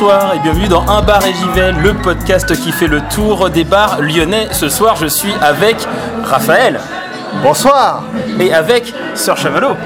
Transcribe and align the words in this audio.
Bonsoir 0.00 0.32
et 0.32 0.38
bienvenue 0.38 0.68
dans 0.68 0.88
Un 0.88 1.02
bar 1.02 1.26
et 1.26 1.34
j'y 1.34 1.48
vais, 1.48 1.72
le 1.72 1.92
podcast 1.92 2.54
qui 2.54 2.70
fait 2.70 2.86
le 2.86 3.00
tour 3.12 3.50
des 3.50 3.64
bars 3.64 4.00
lyonnais. 4.00 4.46
Ce 4.52 4.68
soir, 4.68 4.94
je 4.94 5.06
suis 5.06 5.32
avec 5.42 5.74
Raphaël 6.22 6.78
Bonsoir 7.42 8.04
et 8.38 8.54
avec 8.54 8.94
Sœur 9.16 9.36
Chavalot. 9.36 9.76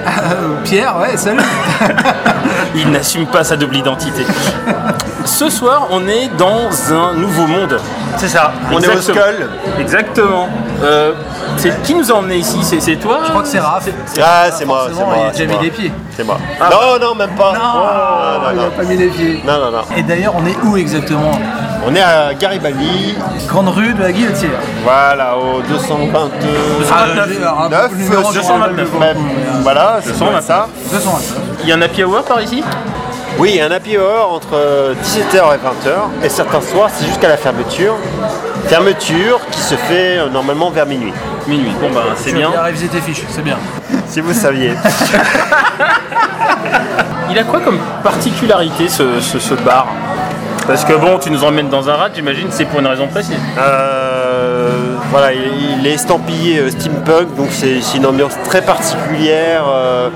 Pierre, 0.64 0.98
ouais, 0.98 1.16
salut 1.16 1.40
Il 2.74 2.90
n'assume 2.90 3.24
pas 3.24 3.42
sa 3.42 3.56
double 3.56 3.74
identité. 3.74 4.26
Ce 5.24 5.48
soir, 5.48 5.88
on 5.90 6.06
est 6.06 6.28
dans 6.36 6.68
un 6.92 7.14
nouveau 7.14 7.46
monde. 7.46 7.80
C'est 8.18 8.28
ça, 8.28 8.52
on 8.70 8.80
est 8.80 8.88
au 8.88 8.92
Exactement. 8.92 9.24
Skull. 9.24 9.48
Exactement. 9.80 10.48
Euh, 10.82 11.14
c'est 11.62 11.82
qui 11.82 11.94
nous 11.94 12.10
a 12.10 12.14
emmené 12.16 12.36
ici 12.38 12.58
C'est 12.62 12.96
toi 12.96 13.20
Je 13.24 13.30
crois 13.30 13.42
que 13.42 13.48
c'est 13.48 13.60
Raph. 13.60 13.88
Ah, 14.20 14.50
c'est 14.50 14.64
moi, 14.64 14.88
c'est 14.92 15.04
moi. 15.04 15.16
Il 15.34 15.42
a 15.42 15.46
mis 15.46 15.62
les 15.62 15.70
pieds. 15.70 15.92
C'est 16.16 16.24
moi. 16.24 16.36
Ah. 16.60 16.68
Non, 16.70 16.98
non, 17.08 17.14
même 17.14 17.30
pas. 17.30 17.52
Non, 17.52 17.60
Oh, 17.74 18.48
il 18.52 18.76
pas 18.76 18.82
mis 18.84 18.96
les 18.96 19.08
pieds. 19.08 19.40
Non, 19.46 19.58
non, 19.58 19.70
non. 19.70 19.82
Et 19.96 20.02
d'ailleurs, 20.02 20.34
on 20.36 20.44
est 20.46 20.56
où 20.64 20.76
exactement 20.76 21.30
On 21.86 21.94
est 21.94 22.00
à 22.00 22.34
Garibaldi, 22.34 23.16
Grande 23.46 23.68
rue 23.68 23.94
de 23.94 24.02
la 24.02 24.12
Guillotière. 24.12 24.50
voilà, 24.84 25.36
au 25.36 25.60
222. 25.62 26.46
Ah, 26.92 27.04
j'ai 27.06 27.44
un 27.44 27.88
peu 27.88 27.94
le 27.96 28.02
numéro, 28.02 28.32
je 28.32 28.38
me 28.38 28.44
rappelle 28.44 28.76
229, 28.76 28.88
plus. 28.90 28.98
Même, 28.98 29.16
voilà, 29.62 29.98
c'est 30.02 30.12
229. 30.12 30.44
ça. 30.44 30.68
229. 30.92 31.38
Il 31.62 31.68
y 31.68 31.72
a 31.72 31.76
un 31.76 31.82
happy 31.82 32.04
hour 32.04 32.22
par 32.24 32.40
ici 32.42 32.62
Oui, 33.38 33.50
il 33.54 33.56
y 33.56 33.60
a 33.60 33.66
un 33.66 33.70
happy 33.70 33.96
hour 33.96 34.32
entre 34.32 34.94
17h 35.02 35.36
et 35.36 35.58
20h. 35.58 36.24
Et 36.24 36.28
certains 36.28 36.60
soirs, 36.60 36.90
c'est 36.94 37.06
jusqu'à 37.06 37.28
la 37.28 37.36
fermeture. 37.36 37.94
Fermeture 38.66 39.40
qui 39.50 39.60
se 39.60 39.74
fait 39.74 40.18
euh, 40.18 40.28
normalement 40.28 40.70
vers 40.70 40.86
minuit. 40.86 41.12
Minuit. 41.48 41.72
Bon 41.80 41.90
bah 41.92 42.04
c'est 42.16 42.32
bien. 42.32 42.50
tes 42.92 43.00
fiches, 43.00 43.24
c'est 43.30 43.42
bien. 43.42 43.58
Si 44.06 44.20
vous 44.20 44.32
saviez. 44.32 44.72
Il 47.30 47.38
a 47.38 47.44
quoi 47.44 47.60
comme 47.60 47.78
particularité 48.04 48.88
ce, 48.88 49.20
ce- 49.20 49.38
ce 49.38 49.54
bar? 49.54 49.86
Parce 50.66 50.84
que 50.84 50.92
bon, 50.92 51.18
tu 51.18 51.30
nous 51.30 51.42
emmènes 51.44 51.70
dans 51.70 51.88
un 51.88 51.94
rat, 51.94 52.08
j'imagine, 52.14 52.48
c'est 52.50 52.66
pour 52.66 52.78
une 52.80 52.86
raison 52.86 53.08
précise. 53.08 53.36
Euh, 53.58 54.70
voilà, 55.10 55.32
il, 55.32 55.78
il 55.80 55.86
est 55.86 55.94
estampillé 55.94 56.58
euh, 56.58 56.70
steampunk, 56.70 57.34
donc 57.36 57.48
c'est 57.50 57.80
c'est 57.80 57.96
une 57.96 58.06
ambiance 58.06 58.34
très 58.44 58.60
particulière. 58.62 59.64
euh, 59.66 60.08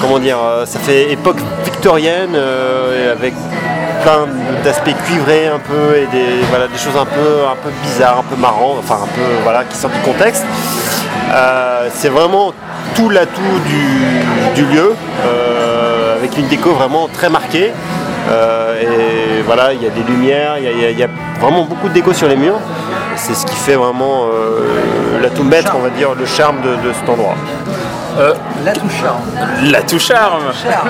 comment 0.00 0.18
dire, 0.18 0.38
euh, 0.42 0.64
ça 0.66 0.78
fait 0.78 1.12
époque 1.12 1.36
victorienne 1.78 2.34
euh, 2.34 3.12
avec 3.12 3.34
plein 4.02 4.26
d'aspects 4.64 4.96
cuivrés 5.06 5.46
un 5.46 5.60
peu 5.60 5.96
et 5.96 6.06
des, 6.06 6.76
choses 6.76 6.96
un 6.96 7.04
peu, 7.04 7.70
bizarres, 7.84 8.18
un 8.18 8.34
peu 8.34 8.34
marrantes, 8.34 8.78
enfin 8.80 8.96
un 9.04 9.06
peu 9.06 9.22
voilà, 9.44 9.62
qui 9.62 9.76
sortent 9.76 9.94
du 9.94 10.00
contexte. 10.00 10.44
Euh, 11.32 11.88
c'est 11.94 12.08
vraiment 12.08 12.52
tout 12.96 13.10
l'atout 13.10 13.60
du, 14.56 14.64
lieu, 14.64 14.92
euh, 15.24 16.16
avec 16.16 16.36
une 16.36 16.48
déco 16.48 16.72
vraiment 16.72 17.08
très 17.12 17.28
marquée. 17.28 17.70
Voilà, 19.46 19.72
il 19.72 19.82
y 19.82 19.86
a 19.86 19.90
des 19.90 20.02
lumières, 20.02 20.58
il 20.58 20.98
y 20.98 21.02
a- 21.02 21.08
vraiment 21.40 21.62
beaucoup 21.62 21.88
de 21.88 21.94
déco 21.94 22.12
sur 22.12 22.28
les 22.28 22.36
murs. 22.36 22.58
C'est 23.14 23.34
ce 23.34 23.46
qui 23.46 23.54
fait 23.54 23.76
vraiment 23.76 24.26
l'atout 25.22 25.44
maître, 25.44 25.74
on 25.76 25.82
va 25.82 25.90
dire, 25.90 26.08
le 26.18 26.26
charme 26.26 26.60
de 26.60 26.92
cet 26.92 27.08
endroit. 27.08 27.36
La 28.64 28.72
touche 28.72 29.00
charme. 29.00 29.70
La 29.70 29.82
touche 29.82 30.06
charme 30.06 30.42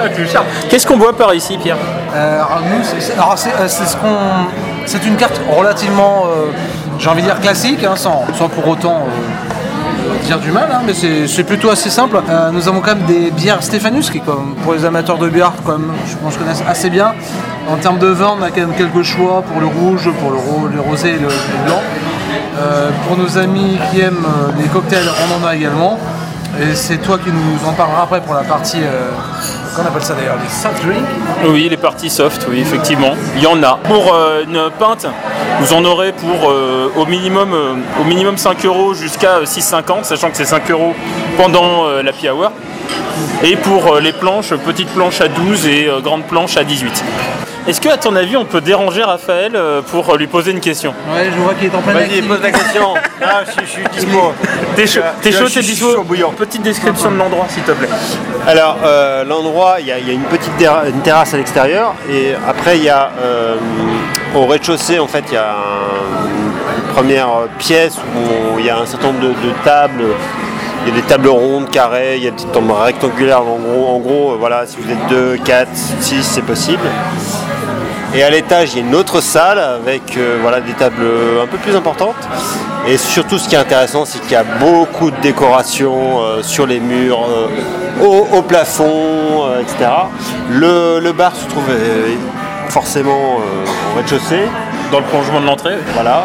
La 0.03 0.09
touche 0.09 0.31
charme. 0.33 0.47
Qu'est-ce 0.69 0.87
qu'on 0.87 0.99
voit 0.99 1.17
par 1.17 1.35
ici, 1.35 1.59
Pierre 1.59 1.77
Euh, 2.17 2.41
c'est- 2.83 3.21
euh, 3.61 3.69
ce 3.69 4.97
une 5.07 5.17
carte 5.17 5.41
relativement, 5.55 6.25
euh, 6.27 6.51
j'ai 6.99 7.09
envie 7.11 7.23
de 7.23 7.27
dire 7.27 7.41
classique, 7.41 7.85
hein, 7.85 7.95
sans, 7.97 8.25
sans 8.39 8.49
pour 8.49 8.67
autant 8.67 9.03
euh, 9.07 10.25
dire 10.27 10.39
du 10.39 10.51
mal, 10.51 10.69
hein, 10.73 10.81
mais 10.87 10.95
c'est 10.95 11.27
c'est 11.27 11.45
plutôt 11.45 11.71
assez 11.71 11.91
simple. 11.91 12.19
Euh, 12.29 12.51
nous 12.51 12.67
avons 12.69 12.81
quand 12.81 12.95
même 12.95 13.05
des 13.07 13.31
bières 13.31 13.63
Stéphanus, 13.63 14.11
qui, 14.11 14.21
comme 14.21 14.55
pour 14.65 14.73
les 14.73 14.85
amateurs 14.87 15.19
de 15.19 15.29
bière, 15.29 15.53
je 16.07 16.17
pense 16.17 16.37
connaissent 16.39 16.65
assez 16.67 16.89
bien. 16.91 17.13
En 17.71 17.77
termes 17.77 17.99
de 17.99 18.07
vin, 18.07 18.35
on 18.41 18.43
a 18.43 18.49
quand 18.51 18.61
même 18.67 18.75
quelques 18.75 19.03
choix 19.03 19.43
pour 19.43 19.61
le 19.61 19.67
rouge, 19.67 20.09
pour 20.21 20.31
le, 20.31 20.37
ro- 20.39 20.69
le 20.75 20.81
rosé 20.81 21.11
et 21.11 21.19
le, 21.19 21.29
le 21.29 21.65
blanc. 21.67 21.83
Euh, 22.61 22.89
pour 23.07 23.17
nos 23.19 23.37
amis 23.39 23.79
qui 23.91 24.01
aiment 24.01 24.25
euh, 24.27 24.51
les 24.59 24.69
cocktails, 24.69 25.07
on 25.29 25.45
en 25.45 25.47
a 25.47 25.55
également. 25.55 25.99
Et 26.61 26.75
c'est 26.75 26.99
toi 26.99 27.19
qui 27.19 27.31
nous 27.31 27.69
en 27.69 27.73
parlera 27.73 28.03
après 28.03 28.21
pour 28.21 28.35
la 28.35 28.43
partie, 28.43 28.79
euh, 28.83 29.11
qu'on 29.77 29.83
appelle 29.83 30.03
ça 30.03 30.15
d'ailleurs, 30.15 30.39
les 30.43 30.49
soft 30.49 30.85
drinks. 30.85 31.07
Oui, 31.49 31.69
les 31.71 31.77
parties 31.77 32.11
soft, 32.11 32.47
oui, 32.51 32.59
effectivement. 32.61 33.15
Il 33.37 33.43
y 33.43 33.47
en 33.47 33.63
a. 33.63 33.79
Pour 33.85 34.13
euh, 34.13 34.43
une 34.43 34.69
pinte, 34.77 35.07
vous 35.61 35.73
en 35.73 35.85
aurez 35.85 36.11
pour 36.11 36.51
euh, 36.51 36.91
au, 36.97 37.07
minimum, 37.07 37.55
au 38.01 38.05
minimum 38.05 38.37
5 38.37 38.65
euros 38.65 38.93
jusqu'à 38.93 39.37
euh, 39.37 39.45
6,50, 39.45 40.03
sachant 40.03 40.31
que 40.31 40.37
c'est 40.37 40.45
5 40.45 40.69
euros 40.73 40.95
pendant 41.37 41.89
la 42.03 42.11
happy 42.11 42.29
hour. 42.29 42.51
Et 43.45 43.55
pour 43.57 43.97
les 44.01 44.13
planches, 44.13 44.53
petites 44.55 44.91
planches 44.91 45.21
à 45.21 45.29
12 45.29 45.67
et 45.67 45.89
grandes 46.03 46.25
planches 46.25 46.57
à 46.57 46.65
18. 46.65 47.05
Est-ce 47.69 47.81
que, 47.83 47.89
à 47.91 47.99
ton 47.99 48.17
avis, 48.17 48.37
on 48.37 48.47
peut 48.47 48.61
déranger 48.63 49.03
Raphaël 49.03 49.53
euh, 49.55 49.83
pour 49.83 50.09
euh, 50.09 50.17
lui 50.17 50.27
poser 50.27 50.53
une 50.53 50.61
question? 50.61 50.95
Ouais, 51.13 51.27
je 51.31 51.39
vois 51.39 51.53
qu'il 51.55 51.67
est 51.71 51.75
en 51.75 51.83
pleine 51.83 51.97
Vas-y, 51.97 52.23
pose 52.23 52.41
la 52.43 52.51
question. 52.51 52.95
Ah, 53.21 53.43
je, 53.45 53.51
suis- 53.51 53.61
je 53.67 53.71
suis 53.73 54.07
dispo. 54.07 54.33
T'es 54.77 54.87
chaud, 54.87 55.01
t'es 55.21 55.33
je 55.33 55.39
chaud, 55.39 55.49
t'es 55.53 55.61
dispo? 55.61 55.93
Chaud 55.97 56.05
bouillant. 56.05 56.31
Petite 56.31 56.63
description 56.63 57.11
de 57.11 57.17
l'endroit, 57.17 57.47
s'il 57.49 57.65
te 57.65 57.73
plaît. 57.73 57.89
Alors, 58.47 58.79
euh, 58.85 59.25
l'endroit, 59.25 59.77
il 59.81 59.87
y, 59.87 59.93
a 59.93 59.99
il 59.99 60.07
y 60.07 60.11
a 60.11 60.15
une 60.15 60.23
petite 60.23 60.53
une 60.87 61.01
terrasse 61.03 61.35
à 61.35 61.37
l'extérieur, 61.37 61.95
et 62.11 62.35
après, 62.49 62.79
il 62.79 62.85
y 62.85 62.89
a 62.89 63.11
euh, 63.21 63.57
au 64.37 64.47
rez-de-chaussée, 64.47 64.99
en 65.01 65.09
fait, 65.09 65.25
il 65.29 65.35
y 65.35 65.37
a 65.37 65.51
un- 65.51 66.27
une 66.29 66.95
première 66.95 67.29
pièce 67.59 67.97
où 67.99 68.59
il 68.61 68.65
y 68.67 68.71
a 68.71 68.79
un 68.79 68.87
certain 68.87 69.09
nombre 69.09 69.21
de, 69.21 69.29
de 69.29 69.53
tables. 69.65 70.05
Il 70.87 70.95
y 70.95 70.97
a 70.97 71.01
des 71.03 71.07
tables 71.07 71.29
rondes, 71.29 71.69
carrées, 71.71 72.17
il 72.19 72.23
y 72.25 72.29
a 72.29 72.31
des 72.31 72.37
petites 72.37 72.53
tables 72.53 72.71
rectangulaires. 72.71 73.43
En 73.43 73.57
gros, 73.59 73.89
en 73.89 73.99
gros, 73.99 74.33
euh, 74.33 74.37
voilà, 74.39 74.65
si 74.65 74.77
vous 74.81 74.91
êtes 74.91 75.09
2, 75.11 75.39
4, 75.45 75.69
6, 76.01 76.23
c'est 76.23 76.43
possible. 76.45 76.87
Et 78.15 78.23
à 78.23 78.31
l'étage, 78.31 78.73
il 78.73 78.79
y 78.79 78.83
a 78.83 78.87
une 78.87 78.95
autre 78.95 79.21
salle 79.21 79.59
avec 79.59 80.17
euh, 80.17 80.39
voilà, 80.41 80.61
des 80.61 80.73
tables 80.73 81.07
un 81.43 81.47
peu 81.47 81.59
plus 81.59 81.77
importantes. 81.77 82.17
Et 82.87 82.97
surtout, 82.97 83.39
ce 83.39 83.49
qui 83.49 83.55
est 83.55 83.59
intéressant, 83.59 84.05
c'est 84.07 84.19
qu'il 84.21 84.33
y 84.33 84.37
a 84.37 84.45
beaucoup 84.45 85.11
de 85.11 85.21
décorations 85.21 86.23
euh, 86.23 86.43
sur 86.43 86.67
les 86.67 86.81
murs, 86.81 87.21
euh, 87.29 87.49
au, 88.03 88.39
au 88.39 88.43
plafond, 88.43 89.45
euh, 89.45 89.61
etc. 89.61 89.91
Le, 90.49 91.01
le 91.01 91.13
bar 91.13 91.37
se 91.37 91.47
trouve 91.47 91.69
euh, 91.69 92.15
forcément 92.71 93.41
euh, 93.41 93.93
au 93.93 93.97
rez-de-chaussée. 93.99 94.49
Dans 94.91 95.01
le 95.01 95.05
prolongement 95.05 95.43
de 95.43 95.47
l'entrée. 95.47 95.77
Voilà. 95.93 96.25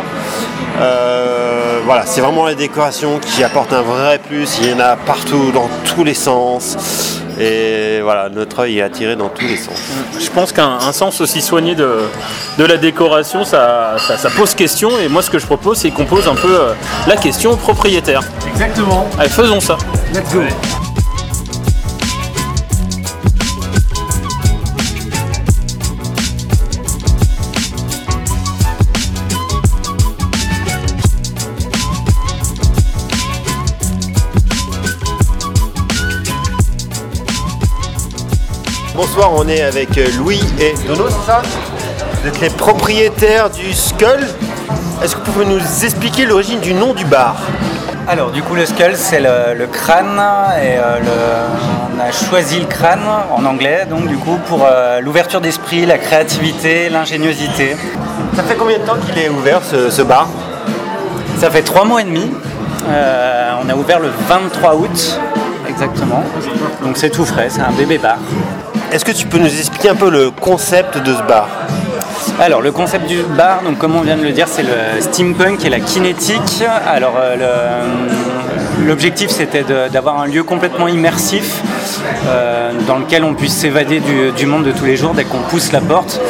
Euh, 0.80 1.82
voilà, 1.86 2.06
c'est 2.06 2.22
vraiment 2.22 2.46
la 2.46 2.56
décoration 2.56 3.20
qui 3.20 3.44
apporte 3.44 3.74
un 3.74 3.82
vrai 3.82 4.20
plus. 4.26 4.58
Il 4.62 4.70
y 4.70 4.74
en 4.74 4.80
a 4.80 4.96
partout, 4.96 5.52
dans 5.54 5.68
tous 5.84 6.06
les 6.06 6.14
sens. 6.14 7.13
Et 7.40 8.02
voilà, 8.02 8.30
notre 8.30 8.60
œil 8.60 8.80
est 8.80 8.82
attiré 8.82 9.16
dans 9.16 9.30
tous 9.30 9.46
les 9.46 9.58
sens. 9.58 9.76
Je 10.20 10.30
pense 10.30 10.52
qu'un 10.52 10.78
un 10.82 10.92
sens 10.92 11.22
aussi 11.22 11.42
soigné 11.42 11.76
de, 11.76 12.02
de 12.58 12.64
la 12.64 12.78
décoration, 12.78 13.44
ça, 13.44 13.96
ça, 13.98 14.18
ça 14.18 14.30
pose 14.30 14.54
question. 14.54 14.90
Et 15.00 15.08
moi, 15.08 15.22
ce 15.22 15.30
que 15.30 15.40
je 15.40 15.46
propose, 15.46 15.78
c'est 15.80 15.92
qu'on 15.92 16.06
pose 16.06 16.28
un 16.28 16.36
peu 16.36 16.54
euh, 16.54 16.74
la 17.08 17.16
question 17.16 17.52
au 17.52 17.58
propriétaire. 17.58 18.22
Exactement. 18.48 19.08
Allez, 19.18 19.30
faisons 19.30 19.60
ça. 19.60 19.78
Let's 20.14 20.32
go. 20.34 20.42
Bonsoir, 39.16 39.32
on 39.36 39.48
est 39.48 39.62
avec 39.62 39.96
euh, 40.00 40.08
Louis 40.18 40.42
et 40.60 40.74
Dono, 40.88 41.04
c'est 41.08 41.28
ça? 41.32 41.44
Vous 42.24 42.28
êtes 42.28 42.42
les 42.42 42.50
propriétaires 42.50 43.52
du 43.52 43.72
Skull. 43.72 44.26
Est-ce 45.04 45.16
que 45.16 45.24
vous 45.24 45.32
pouvez 45.34 45.46
nous 45.46 45.60
expliquer 45.86 46.26
l'origine 46.26 46.60
du 46.60 46.74
nom 46.74 46.96
du 46.96 47.06
bar? 47.06 47.36
Alors 48.08 48.32
du 48.32 48.42
coup 48.42 48.56
le 48.56 48.66
skull 48.66 48.94
c'est 48.96 49.20
le, 49.20 49.54
le 49.56 49.68
crâne 49.68 50.20
et 50.62 50.78
euh, 50.80 50.98
le- 51.00 51.96
on 51.96 52.00
a 52.02 52.12
choisi 52.12 52.60
le 52.60 52.66
crâne 52.66 53.04
en 53.32 53.46
anglais 53.46 53.86
donc 53.88 54.08
du 54.08 54.18
coup 54.18 54.40
pour 54.48 54.66
euh, 54.66 55.00
l'ouverture 55.00 55.42
d'esprit, 55.42 55.86
la 55.86 56.00
créativité, 56.00 56.90
l'ingéniosité. 56.90 57.78
Ça 58.36 58.42
fait 58.42 58.56
combien 58.56 58.80
de 58.80 58.84
temps 58.84 58.98
qu'il 59.06 59.18
est 59.22 59.30
ouvert 59.30 59.62
ce, 59.64 59.92
ce 59.92 60.02
bar? 60.02 60.28
Ça 61.40 61.52
fait 61.52 61.62
trois 61.62 61.86
mois 61.86 62.02
et 62.02 62.06
demi. 62.06 62.32
Euh, 62.90 63.52
on 63.64 63.70
a 63.70 63.76
ouvert 63.76 64.00
le 64.00 64.10
23 64.28 64.74
août 64.76 65.20
exactement. 65.70 66.24
Donc 66.84 66.98
c'est 66.98 67.12
tout 67.12 67.26
frais, 67.26 67.48
c'est 67.50 67.62
un 67.62 67.72
bébé 67.72 68.00
bar. 68.00 68.18
Est-ce 68.94 69.06
que 69.06 69.12
tu 69.12 69.26
peux 69.26 69.40
nous 69.40 69.48
expliquer 69.48 69.90
un 69.90 69.96
peu 69.96 70.12
le 70.12 70.30
concept 70.30 71.00
de 71.00 71.16
ce 71.16 71.24
bar? 71.24 71.48
Alors 72.40 72.62
le 72.62 72.72
concept 72.72 73.08
du 73.08 73.24
bar, 73.24 73.64
donc 73.64 73.80
comme 73.80 73.96
on 73.96 74.02
vient 74.02 74.16
de 74.16 74.22
le 74.22 74.32
dire, 74.32 74.48
c'est 74.48 74.62
le 74.62 75.02
steampunk 75.02 75.66
et 75.66 75.70
la 75.70 75.80
kinétique. 75.80 76.64
Alors 76.88 77.16
euh, 77.20 77.36
le- 78.78 78.86
l'objectif 78.86 79.32
c'était 79.32 79.66
d'avoir 79.92 80.22
un 80.22 80.28
lieu 80.28 80.44
complètement 80.44 80.88
immersif 80.88 81.64
euh, 82.28 82.72
dans 82.86 83.00
lequel 83.00 83.24
on 83.24 83.34
puisse 83.34 83.56
s'évader 83.56 84.00
du, 84.38 84.46
monde 84.46 84.64
de 84.64 84.72
tous 84.72 84.86
les 84.86 84.96
jours 84.96 85.16
dès 85.16 85.24
qu'on 85.24 85.40
pousse 85.40 85.72
la 85.72 85.82
porte. 85.82 86.22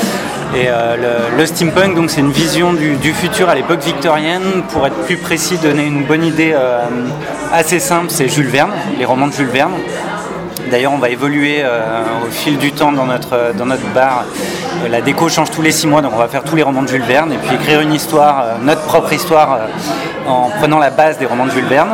Et 0.56 0.68
euh, 0.68 0.96
le, 1.38 1.46
steampunk, 1.46 1.96
donc 1.96 2.12
c'est 2.12 2.22
une 2.22 2.32
vision 2.32 2.72
du, 2.72 3.14
futur 3.14 3.50
à 3.50 3.56
l'époque 3.56 3.84
victorienne. 3.84 4.64
Pour 4.70 4.88
être 4.88 5.04
plus 5.04 5.18
précis, 5.18 5.58
donner 5.58 5.84
une 5.84 6.06
bonne 6.06 6.24
idée 6.24 6.54
euh, 6.56 6.80
assez 7.52 7.80
simple, 7.80 8.06
c'est 8.08 8.30
Jules 8.30 8.48
Verne, 8.48 8.72
les 8.98 9.04
romans 9.04 9.28
de 9.28 9.34
Jules 9.34 9.48
Verne. 9.48 9.74
D'ailleurs, 10.72 10.94
on 10.94 10.98
va 10.98 11.10
évoluer 11.10 11.62
euh, 11.64 12.04
au 12.26 12.32
fil 12.32 12.58
du 12.58 12.72
temps 12.72 12.92
dans 12.92 13.06
notre, 13.06 13.54
notre 13.64 13.88
bar. 13.94 14.26
Euh, 14.84 14.88
la 14.88 15.02
déco 15.02 15.30
change 15.30 15.52
tous 15.52 15.62
les 15.62 15.72
six 15.72 15.88
mois, 15.88 16.02
donc 16.02 16.14
on 16.16 16.20
va 16.20 16.28
faire 16.28 16.44
tous 16.44 16.56
les 16.56 16.64
romans 16.64 16.82
de 16.82 16.88
Jules 16.88 17.04
Verne 17.04 17.32
et 17.32 17.38
puis 17.38 17.56
écrire 17.56 17.82
une 17.82 17.94
histoire, 17.94 18.40
euh, 18.40 18.54
notre 18.62 18.82
propre 18.82 19.14
histoire, 19.14 19.54
euh, 19.54 20.30
en 20.30 20.50
prenant 20.60 20.80
la 20.80 20.90
base 20.90 21.18
des 21.18 21.26
romans 21.26 21.46
de 21.46 21.52
Jules 21.52 21.66
Verne. 21.66 21.92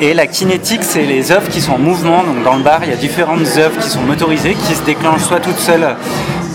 Et 0.00 0.14
la 0.14 0.26
kinétique, 0.26 0.82
c'est 0.82 1.02
les 1.02 1.32
œuvres 1.32 1.48
qui 1.48 1.60
sont 1.60 1.72
en 1.72 1.78
mouvement. 1.78 2.22
Donc 2.22 2.42
dans 2.44 2.56
le 2.56 2.62
bar, 2.62 2.80
il 2.82 2.90
y 2.90 2.92
a 2.92 2.96
différentes 2.96 3.46
œuvres 3.56 3.78
qui 3.78 3.88
sont 3.88 4.02
motorisées, 4.02 4.54
qui 4.54 4.74
se 4.74 4.82
déclenchent 4.82 5.22
soit 5.22 5.40
toutes 5.40 5.58
seules, 5.58 5.96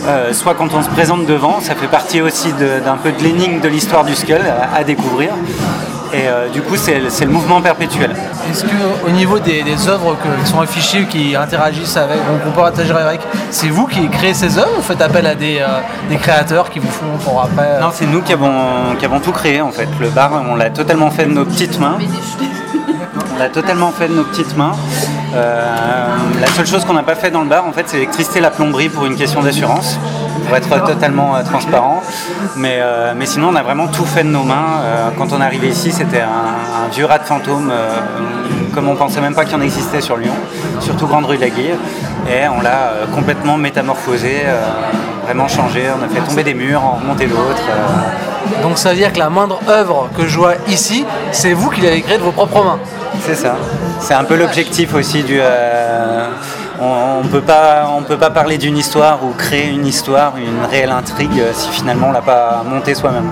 euh, 0.08 0.34
soit 0.34 0.54
quand 0.54 0.74
on 0.74 0.82
se 0.82 0.90
présente 0.90 1.26
devant. 1.26 1.60
Ça 1.62 1.76
fait 1.76 1.88
partie 1.88 2.22
aussi 2.22 2.54
d'un 2.54 2.98
peu 2.98 3.12
de 3.12 3.24
l'énigme 3.24 3.60
de 3.60 3.68
l'histoire 3.68 4.04
du 4.04 4.16
Skull 4.16 4.42
à 4.76 4.84
découvrir. 4.84 5.30
Et 6.18 6.28
euh, 6.28 6.48
du 6.50 6.62
coup, 6.62 6.76
c'est 6.78 7.26
le 7.26 7.32
mouvement 7.32 7.62
perpétuel. 7.62 8.12
Est-ce 8.50 8.64
que 8.64 8.78
au 9.06 9.10
niveau 9.10 9.38
des, 9.40 9.64
des 9.64 9.90
œuvres 9.90 10.16
que- 10.16 10.44
qui 10.44 10.50
sont 10.50 10.62
affichées, 10.62 11.04
qui 11.06 11.36
interagissent 11.36 11.98
avec, 11.98 12.18
donc 12.20 12.40
on 12.48 12.52
peut 12.52 12.64
interagir 12.66 12.96
avec, 12.96 13.20
c'est 13.52 13.68
vous 13.68 13.86
qui 13.86 14.08
créez 14.08 14.34
ces 14.34 14.58
œuvres 14.58 14.78
ou 14.80 14.82
faites 14.82 15.02
appel 15.02 15.26
à 15.28 15.36
des, 15.36 15.58
euh, 15.60 15.82
des 16.10 16.16
créateurs 16.16 16.70
qui 16.70 16.80
vous 16.80 16.90
font 16.90 17.18
pour 17.24 17.42
après 17.42 17.68
euh, 17.68 17.82
Non, 17.82 17.90
c'est 17.94 18.06
nous 18.06 18.22
qui 18.22 18.32
avons, 18.32 18.96
qui 18.98 19.04
avons 19.04 19.20
tout 19.20 19.34
créé 19.34 19.60
en 19.62 19.72
fait. 19.72 19.90
Le 20.00 20.08
bar, 20.10 20.32
on 20.50 20.56
l'a 20.56 20.70
totalement 20.70 21.12
fait 21.12 21.26
de 21.26 21.32
nos 21.34 21.44
petites 21.44 21.78
mains. 21.82 21.98
On 23.36 23.40
l'a 23.40 23.50
totalement 23.50 23.92
fait 23.92 24.08
de 24.08 24.14
nos 24.14 24.24
petites 24.24 24.56
mains. 24.56 24.72
Euh, 25.36 26.06
la 26.40 26.48
seule 26.48 26.66
chose 26.68 26.86
qu'on 26.86 26.94
n'a 26.94 27.04
pas 27.04 27.16
fait 27.16 27.30
dans 27.32 27.42
le 27.42 27.50
bar, 27.50 27.66
en 27.68 27.74
fait, 27.74 27.84
c'est 27.88 27.98
l'électricité 27.98 28.40
et 28.40 28.42
la 28.42 28.52
plomberie 28.52 28.88
pour 28.88 29.06
une 29.06 29.18
question 29.18 29.42
d'assurance, 29.42 30.00
pour 30.46 30.56
être 30.56 30.84
totalement 30.86 31.36
euh, 31.36 31.44
transparent. 31.44 32.02
Mais, 32.56 32.78
euh, 32.80 33.14
mais 33.16 33.26
sinon, 33.26 33.50
on 33.52 33.56
a 33.56 33.64
vraiment 33.64 33.88
tout 33.88 34.06
fait 34.06 34.24
de 34.24 34.30
nos 34.30 34.44
mains. 34.44 34.82
Euh, 34.84 35.10
quand 35.18 35.34
on 35.34 35.42
est 35.42 35.44
arrivé 35.46 35.68
ici, 35.68 35.92
c'était 35.92 36.22
un, 36.22 36.86
un 36.86 36.88
vieux 36.90 37.06
rat 37.06 37.20
de 37.20 37.24
fantôme, 37.26 37.72
comme 38.74 38.88
on 38.90 38.96
pensait 38.96 39.22
même 39.22 39.36
pas 39.36 39.46
qu'il 39.46 39.56
en 39.56 39.62
existait 39.62 40.02
sur 40.02 40.18
Lyon, 40.18 40.34
surtout 40.80 41.08
Grande 41.08 41.26
Rue 41.26 41.38
de 41.38 41.42
la 41.42 41.50
Guille. 41.50 41.76
Et 42.30 42.48
on 42.48 42.62
l'a 42.62 42.92
complètement 43.14 43.58
métamorphosé, 43.58 44.44
vraiment 45.26 45.48
changé. 45.48 45.84
On 45.98 46.04
a 46.04 46.08
fait 46.08 46.22
tomber 46.28 46.44
des 46.44 46.54
murs, 46.54 46.84
en 46.84 46.96
remonter 46.96 47.26
d'autres. 47.28 47.64
Donc 48.62 48.78
ça 48.78 48.90
veut 48.90 48.96
dire 48.96 49.12
que 49.12 49.20
la 49.20 49.30
moindre 49.30 49.60
œuvre 49.68 50.10
que 50.16 50.28
je 50.28 50.38
vois 50.38 50.54
ici, 50.68 51.06
c'est 51.32 51.54
vous 51.54 51.70
qui 51.70 51.82
l'avez 51.82 52.02
créée 52.02 52.18
de 52.18 52.24
vos 52.24 52.32
propres 52.32 52.64
mains. 52.64 52.80
C'est 53.22 53.36
ça. 53.36 53.56
C'est 54.00 54.14
un 54.14 54.24
peu 54.24 54.36
l'objectif 54.36 54.94
aussi 54.94 55.24
du. 55.24 55.38
euh, 55.40 56.28
on 56.82 57.24
ne 57.24 57.30
peut 57.30 57.42
pas, 57.42 57.90
on 57.98 58.04
peut 58.04 58.18
pas 58.18 58.30
parler 58.30 58.58
d'une 58.58 58.78
histoire 58.78 59.20
ou 59.24 59.32
créer 59.38 59.70
une 59.70 59.86
histoire, 59.86 60.34
une 60.38 60.66
réelle 60.70 60.92
intrigue 60.92 61.40
euh, 61.40 61.52
si 61.54 61.70
finalement 61.70 62.10
on 62.10 62.12
l'a 62.12 62.22
pas 62.22 62.64
montée 62.66 62.96
soi-même. 62.96 63.32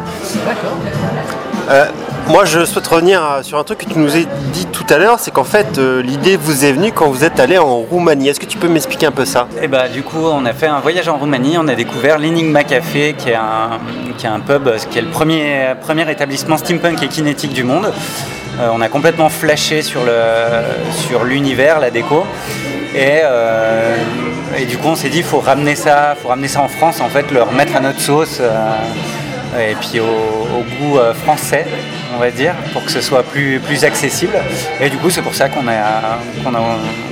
Euh, 1.69 1.86
moi, 2.28 2.45
je 2.45 2.63
souhaite 2.63 2.88
revenir 2.88 3.40
sur 3.42 3.57
un 3.57 3.63
truc 3.63 3.80
que 3.80 3.86
tu 3.86 4.00
nous 4.00 4.16
as 4.16 4.24
dit 4.54 4.66
tout 4.68 4.86
à 4.90 4.98
l'heure, 4.98 5.19
c'est 5.19 5.31
qu'en 5.31 5.44
fait, 5.44 5.78
euh, 5.78 6.01
l'idée 6.01 6.38
vous 6.38 6.63
est 6.63 6.72
venue 6.72 6.94
quand 6.94 7.07
vous 7.07 7.25
êtes 7.25 7.40
allé 7.40 7.57
en 7.57 7.78
Roumanie. 7.78 8.30
Est-ce 8.30 8.40
que 8.40 8.45
tu 8.45 8.57
peux 8.57 8.69
m'expliquer 8.69 9.07
un 9.07 9.12
peu 9.12 9.25
ça? 9.25 9.48
Et 9.62 9.68
bah 9.68 9.89
du 9.89 10.04
coup 10.04 10.25
on 10.25 10.46
a 10.46 10.54
fait 10.54 10.68
un 10.68 10.80
voyage 10.80 11.10
en 11.10 11.18
Roumanie, 11.18 11.57
on 11.57 11.68
a 11.68 11.75
découvert 11.75 12.19
l'Enigma 12.19 12.63
Café 12.63 13.16
qui 13.18 13.30
est 13.30 13.36
un, 13.36 13.80
qui 14.18 14.25
est 14.25 14.30
un 14.30 14.39
pub, 14.39 14.69
qui 14.89 15.00
est 15.00 15.01
le 15.01 15.10
premier, 15.10 15.74
premier 15.81 16.10
établissement 16.10 16.57
steampunk 16.57 17.04
et 17.04 17.07
kinétique 17.07 17.54
du 17.54 17.63
monde. 17.63 17.92
Euh, 18.60 18.69
on 18.74 18.81
a 18.81 18.88
complètement 18.88 19.30
flashé 19.30 19.81
sur 19.81 20.04
l'univers, 21.25 21.80
la 21.80 21.92
déco. 21.92 22.25
Et, 22.95 23.22
euh, 23.24 23.95
et 24.57 24.66
du 24.66 24.78
coup 24.78 24.90
on 24.90 24.95
s'est 24.95 25.10
dit 25.10 25.18
il 25.19 25.24
faut 25.24 25.40
ramener 25.40 25.75
ça, 25.75 26.16
faut 26.22 26.28
ramener 26.30 26.48
ça 26.48 26.62
en 26.62 26.68
France 26.68 27.01
en 27.01 27.10
fait, 27.10 27.31
le 27.31 27.42
remettre 27.42 27.75
à 27.75 27.80
notre 27.80 28.00
sauce. 28.00 28.38
euh, 28.40 28.51
et 29.56 29.75
puis 29.75 30.00
au, 30.00 30.06
au 30.06 30.63
goût 30.80 30.98
euh, 30.98 31.13
français, 31.13 31.68
on 32.16 32.19
va 32.19 32.31
dire, 32.31 32.56
pour 32.74 32.84
que 32.84 32.90
ce 32.92 33.01
soit 33.01 33.22
plus, 33.22 33.60
plus 33.60 33.84
accessible. 33.84 34.34
Et 34.81 34.90
du 34.90 34.98
coup, 34.98 35.12
c'est 35.12 35.22
pour 35.22 35.36
ça 35.36 35.48
qu'on 35.48 35.68
a, 35.68 36.18
qu'on 36.44 36.56
a, 36.56 36.60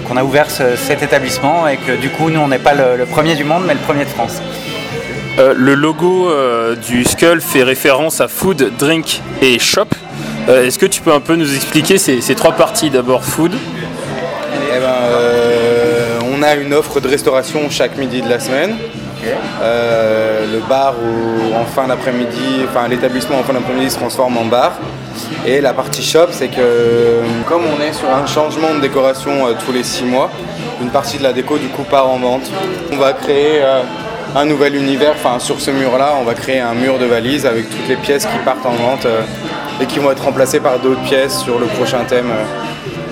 qu'on 0.07 0.17
a 0.17 0.23
ouvert 0.23 0.49
ce- 0.49 0.75
cet 0.75 1.03
établissement 1.03 1.67
et 1.67 1.77
que 1.77 1.91
du 1.91 2.09
coup, 2.09 2.31
nous, 2.31 2.39
on 2.39 2.47
n'est 2.47 2.57
pas 2.57 2.73
le, 2.73 2.97
le 2.97 3.05
premier 3.05 3.35
du 3.35 3.43
monde, 3.43 3.63
mais 3.67 3.75
le 3.75 3.79
premier 3.81 4.05
de 4.05 4.09
France. 4.09 4.41
Euh, 5.37 5.53
le 5.55 5.75
logo 5.75 6.31
euh, 6.31 6.75
du 6.75 7.03
Skull 7.05 7.41
fait 7.41 7.61
référence 7.61 8.21
à 8.21 8.27
Food, 8.27 8.71
Drink 8.79 9.21
et 9.43 9.59
Shop. 9.59 9.85
Euh, 10.49 10.65
Est-ce 10.65 10.79
que 10.79 10.87
tu 10.87 10.99
peux 11.01 11.13
un 11.13 11.19
peu 11.21 11.35
nous 11.35 11.55
expliquer 11.55 11.99
ces, 11.99 12.21
ces 12.21 12.33
trois 12.33 12.53
parties? 12.53 12.89
D'abord 12.89 13.23
Food, 13.23 13.53
Eh 13.53 14.79
ben, 14.79 14.85
euh, 14.87 15.30
on 16.41 16.43
a 16.43 16.55
une 16.55 16.73
offre 16.73 16.99
de 16.99 17.07
restauration 17.07 17.69
chaque 17.69 17.97
midi 17.97 18.19
de 18.21 18.27
la 18.29 18.39
semaine. 18.39 18.75
Euh, 19.61 20.51
le 20.51 20.59
bar 20.67 20.95
en 21.55 21.65
fin 21.65 21.87
d'après-midi, 21.87 22.65
enfin 22.67 22.87
l'établissement 22.87 23.37
en 23.39 23.43
fin 23.43 23.53
d'après-midi 23.53 23.91
se 23.91 23.97
transforme 23.97 24.37
en 24.37 24.45
bar. 24.45 24.73
Et 25.45 25.61
la 25.61 25.73
partie 25.73 26.01
shop, 26.01 26.27
c'est 26.31 26.47
que 26.47 27.19
comme 27.47 27.61
on 27.65 27.79
est 27.83 27.93
sur 27.93 28.09
un 28.09 28.25
changement 28.25 28.73
de 28.73 28.79
décoration 28.79 29.45
euh, 29.45 29.53
tous 29.63 29.71
les 29.71 29.83
six 29.83 30.03
mois, 30.03 30.31
une 30.81 30.89
partie 30.89 31.19
de 31.19 31.23
la 31.23 31.31
déco 31.31 31.59
du 31.59 31.67
coup 31.67 31.83
part 31.83 32.09
en 32.09 32.17
vente. 32.17 32.49
On 32.91 32.97
va 32.97 33.13
créer 33.13 33.61
euh, 33.61 33.81
un 34.35 34.45
nouvel 34.45 34.75
univers, 34.75 35.13
enfin 35.13 35.37
sur 35.37 35.61
ce 35.61 35.69
mur-là, 35.69 36.13
on 36.19 36.23
va 36.23 36.33
créer 36.33 36.59
un 36.59 36.73
mur 36.73 36.97
de 36.97 37.05
valise 37.05 37.45
avec 37.45 37.69
toutes 37.69 37.87
les 37.87 37.97
pièces 37.97 38.25
qui 38.25 38.37
partent 38.43 38.65
en 38.65 38.71
vente 38.71 39.05
euh, 39.05 39.21
et 39.79 39.85
qui 39.85 39.99
vont 39.99 40.11
être 40.11 40.23
remplacées 40.23 40.59
par 40.59 40.79
d'autres 40.79 41.03
pièces 41.03 41.37
sur 41.37 41.59
le 41.59 41.67
prochain 41.67 42.03
thème. 42.07 42.31
euh. 42.31 42.43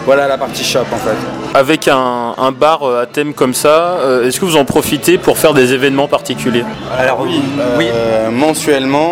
Voilà 0.06 0.28
la 0.28 0.38
partie 0.40 0.64
shop 0.64 0.86
en 0.92 0.98
fait. 0.98 1.39
Avec 1.54 1.88
un, 1.88 2.36
un 2.38 2.52
bar 2.52 2.84
euh, 2.84 3.04
à 3.04 3.06
thème 3.06 3.34
comme 3.34 3.54
ça, 3.54 3.98
euh, 4.02 4.28
est-ce 4.28 4.40
que 4.40 4.46
vous 4.46 4.58
en 4.58 4.66
profitez 4.66 5.18
pour 5.18 5.38
faire 5.38 5.54
des 5.54 5.74
événements 5.74 6.08
particuliers? 6.08 6.64
Alors 6.98 7.22
oui, 7.22 7.42
oui. 7.78 7.88
Euh, 7.92 8.30
mensuellement, 8.30 9.12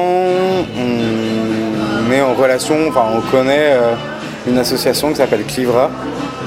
on 0.78 2.12
est 2.12 2.22
en 2.22 2.34
relation, 2.34 2.76
enfin 2.90 3.04
on 3.16 3.22
connaît 3.22 3.72
euh, 3.72 3.94
une 4.48 4.58
association 4.58 5.10
qui 5.10 5.16
s'appelle 5.16 5.44
Clivra, 5.46 5.90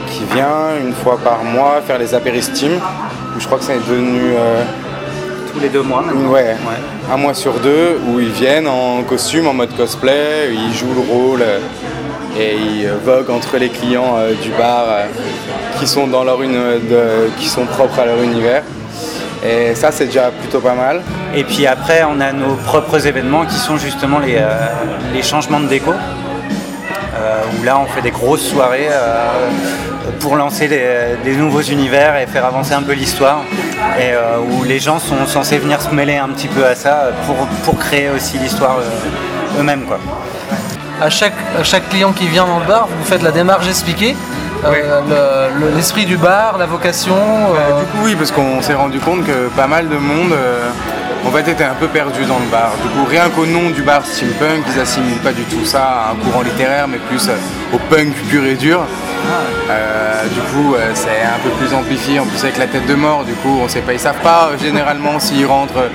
qui 0.08 0.22
vient 0.34 0.76
une 0.82 0.94
fois 0.94 1.18
par 1.22 1.42
mois 1.44 1.80
faire 1.86 1.98
les 1.98 2.14
apéristimes, 2.14 2.80
où 3.36 3.40
je 3.40 3.46
crois 3.46 3.58
que 3.58 3.64
c'est 3.64 3.74
devenu 3.74 4.32
euh, 4.34 4.62
tous 5.52 5.60
les 5.60 5.68
deux 5.68 5.82
mois 5.82 6.02
maintenant. 6.02 6.30
ouais, 6.30 6.56
un 7.12 7.16
mois 7.16 7.34
sur 7.34 7.54
deux, 7.54 7.98
où 8.08 8.20
ils 8.20 8.30
viennent 8.30 8.68
en 8.68 9.02
costume, 9.02 9.48
en 9.48 9.54
mode 9.54 9.76
cosplay, 9.76 10.50
ils 10.52 10.72
jouent 10.74 10.94
le 10.94 11.12
rôle 11.12 11.42
euh, 11.42 11.58
et 12.38 12.56
ils 12.56 12.86
euh, 12.86 12.96
voguent 13.04 13.30
entre 13.30 13.56
les 13.58 13.68
clients 13.68 14.16
euh, 14.16 14.34
du 14.34 14.50
bar 14.50 14.84
euh, 14.88 15.06
qui 15.78 15.86
sont 15.86 16.06
dans 16.06 16.24
leur 16.24 16.42
une, 16.42 16.80
qui 17.38 17.48
sont 17.48 17.64
propres 17.64 17.98
à 18.00 18.06
leur 18.06 18.22
univers. 18.22 18.62
Et 19.44 19.74
ça 19.74 19.90
c'est 19.90 20.06
déjà 20.06 20.30
plutôt 20.30 20.60
pas 20.60 20.74
mal. 20.74 21.02
Et 21.34 21.44
puis 21.44 21.66
après, 21.66 22.02
on 22.04 22.20
a 22.20 22.32
nos 22.32 22.54
propres 22.56 23.06
événements 23.06 23.46
qui 23.46 23.56
sont 23.56 23.78
justement 23.78 24.18
les, 24.18 24.38
les 25.14 25.22
changements 25.22 25.60
de 25.60 25.66
déco. 25.66 25.92
Où 25.92 27.64
là, 27.64 27.78
on 27.78 27.86
fait 27.86 28.02
des 28.02 28.10
grosses 28.10 28.46
soirées 28.46 28.88
pour 30.18 30.36
lancer 30.36 30.68
des, 30.68 30.84
des 31.24 31.36
nouveaux 31.36 31.62
univers 31.62 32.18
et 32.18 32.26
faire 32.26 32.44
avancer 32.44 32.74
un 32.74 32.82
peu 32.82 32.92
l'histoire. 32.92 33.44
Et 33.98 34.12
où 34.50 34.64
les 34.64 34.78
gens 34.78 34.98
sont 34.98 35.26
censés 35.26 35.56
venir 35.56 35.80
se 35.80 35.88
mêler 35.94 36.16
un 36.16 36.28
petit 36.28 36.48
peu 36.48 36.66
à 36.66 36.74
ça 36.74 37.10
pour, 37.26 37.36
pour 37.64 37.78
créer 37.78 38.10
aussi 38.10 38.36
l'histoire 38.36 38.76
eux-mêmes. 39.58 39.84
quoi. 39.84 39.98
À 41.00 41.08
chaque, 41.08 41.32
chaque 41.62 41.88
client 41.88 42.12
qui 42.12 42.28
vient 42.28 42.46
dans 42.46 42.60
le 42.60 42.66
bar, 42.66 42.86
vous 42.86 43.04
faites 43.04 43.22
la 43.22 43.30
démarche 43.30 43.66
expliquée, 43.66 44.14
euh, 44.64 45.50
le- 45.58 45.60
le- 45.66 45.74
l'esprit 45.76 46.04
du 46.06 46.16
bar, 46.16 46.56
la 46.58 46.66
vocation. 46.66 47.14
euh, 47.16 47.80
du 47.80 47.86
coup, 47.86 47.98
oui, 48.04 48.14
parce 48.16 48.30
qu'on 48.30 48.60
s'est 48.62 48.74
rendu 48.74 48.98
compte 49.00 49.24
que 49.26 49.48
pas 49.56 49.66
mal 49.66 49.88
de 49.88 49.96
monde 49.96 50.32
euh, 50.32 50.68
en 51.26 51.30
fait, 51.30 51.48
était 51.50 51.64
un 51.64 51.74
peu 51.74 51.86
perdu 51.88 52.24
dans 52.24 52.38
le 52.38 52.46
bar. 52.50 52.70
Du 52.82 52.88
coup, 52.88 53.04
rien 53.08 53.28
qu'au 53.30 53.46
nom 53.46 53.70
du 53.70 53.82
bar 53.82 54.04
steampunk, 54.04 54.64
ils 54.74 54.80
assimilent 54.80 55.18
pas 55.18 55.32
du 55.32 55.42
tout 55.44 55.64
ça 55.64 55.82
à 55.82 56.12
un 56.12 56.14
courant 56.16 56.42
littéraire, 56.42 56.88
mais 56.88 56.98
plus 56.98 57.28
au 57.72 57.78
punk 57.94 58.14
pur 58.30 58.44
et 58.44 58.54
dur. 58.54 58.80
Euh, 59.70 60.22
du 60.28 60.40
coup, 60.40 60.74
euh, 60.74 60.90
c'est 60.94 61.22
un 61.22 61.38
peu 61.44 61.50
plus 61.50 61.74
amplifié, 61.74 62.18
en 62.20 62.24
plus 62.24 62.42
avec 62.42 62.56
la 62.58 62.66
tête 62.66 62.86
de 62.86 62.94
mort. 62.94 63.24
Du 63.24 63.34
coup, 63.34 63.60
on 63.62 63.68
sait 63.68 63.80
pas, 63.82 63.92
ils 63.92 64.00
savent 64.00 64.20
pas 64.22 64.50
euh, 64.52 64.58
généralement 64.58 65.20
s'ils 65.20 65.46
rentrent 65.46 65.88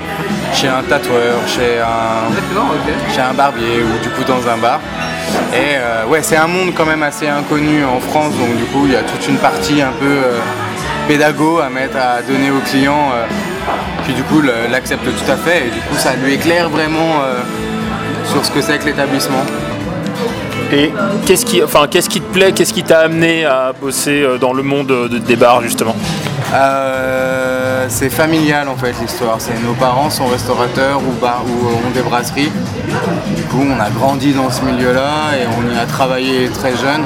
chez 0.54 0.68
un 0.68 0.82
tatoueur, 0.88 1.36
chez 1.46 1.80
un, 1.80 3.12
chez 3.12 3.20
un 3.20 3.34
barbier 3.34 3.82
ou 3.82 4.02
du 4.02 4.08
coup 4.10 4.24
dans 4.24 4.48
un 4.48 4.56
bar. 4.56 4.80
Et 5.52 5.76
euh, 5.76 6.04
ouais, 6.06 6.22
c'est 6.22 6.36
un 6.36 6.46
monde 6.46 6.72
quand 6.74 6.84
même 6.86 7.02
assez 7.02 7.26
inconnu 7.28 7.84
en 7.84 8.00
France, 8.00 8.34
donc 8.36 8.56
du 8.56 8.64
coup, 8.64 8.82
il 8.86 8.92
y 8.92 8.96
a 8.96 9.02
toute 9.02 9.26
une 9.28 9.38
partie 9.38 9.80
un 9.80 9.92
peu 9.98 10.06
euh, 10.06 10.38
pédago 11.08 11.60
à 11.60 11.68
mettre 11.70 11.96
à 11.96 12.20
donner 12.22 12.50
aux 12.50 12.60
clients, 12.68 13.10
euh, 13.14 13.24
qui 14.06 14.12
du 14.12 14.22
coup 14.24 14.42
l'acceptent 14.70 15.04
tout 15.04 15.30
à 15.30 15.36
fait, 15.36 15.66
et 15.66 15.70
du 15.70 15.80
coup, 15.80 15.96
ça 15.96 16.14
lui 16.22 16.34
éclaire 16.34 16.68
vraiment 16.68 17.22
euh, 17.24 17.40
sur 18.30 18.44
ce 18.44 18.50
que 18.50 18.60
c'est 18.60 18.78
que 18.78 18.84
l'établissement. 18.86 19.44
Et 20.72 20.90
qu'est-ce 21.26 21.46
qui, 21.46 21.62
enfin, 21.62 21.86
qu'est-ce 21.88 22.08
qui 22.10 22.20
te 22.20 22.32
plaît 22.32 22.52
Qu'est-ce 22.52 22.72
qui 22.72 22.82
t'a 22.82 23.00
amené 23.00 23.44
à 23.44 23.72
bosser 23.80 24.22
euh, 24.22 24.36
dans 24.36 24.52
le 24.52 24.62
monde 24.64 24.90
euh, 24.90 25.08
de- 25.08 25.18
des 25.18 25.36
bars 25.36 25.62
justement? 25.62 25.94
Euh, 26.54 27.86
c'est 27.88 28.10
familial 28.10 28.68
en 28.68 28.76
fait 28.76 28.94
l'histoire. 29.00 29.36
C'est 29.40 29.60
nos 29.62 29.74
parents 29.74 30.10
sont 30.10 30.26
restaurateurs 30.26 31.00
ou, 31.00 31.24
ou 31.24 31.68
ont 31.68 31.90
des 31.92 32.02
brasseries. 32.02 32.52
Du 33.34 33.42
coup, 33.44 33.64
on 33.68 33.80
a 33.80 33.90
grandi 33.90 34.32
dans 34.32 34.50
ce 34.50 34.62
milieu-là 34.62 35.36
et 35.40 35.46
on 35.58 35.74
y 35.74 35.78
a 35.78 35.86
travaillé 35.86 36.48
très 36.48 36.76
jeune. 36.76 37.02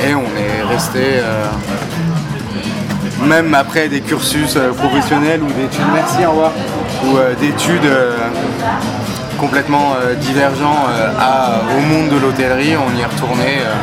Et 0.00 0.14
on 0.14 0.22
est 0.36 0.62
resté, 0.62 1.00
euh, 1.18 1.46
même 3.26 3.52
après 3.54 3.88
des 3.88 4.00
cursus 4.00 4.54
euh, 4.56 4.72
professionnels 4.72 5.42
ou 5.42 5.46
d'études, 5.46 5.86
merci, 5.92 6.24
au 6.24 6.30
revoir, 6.30 6.52
ou 7.04 7.16
euh, 7.16 7.34
d'études 7.34 7.84
euh, 7.84 8.16
complètement 9.40 9.94
euh, 10.00 10.14
divergents 10.14 10.86
euh, 10.90 11.76
au 11.76 11.80
monde 11.80 12.10
de 12.10 12.16
l'hôtellerie, 12.16 12.76
on 12.76 12.96
y 12.96 13.00
est 13.00 13.06
retourné. 13.06 13.58
euh. 13.60 13.74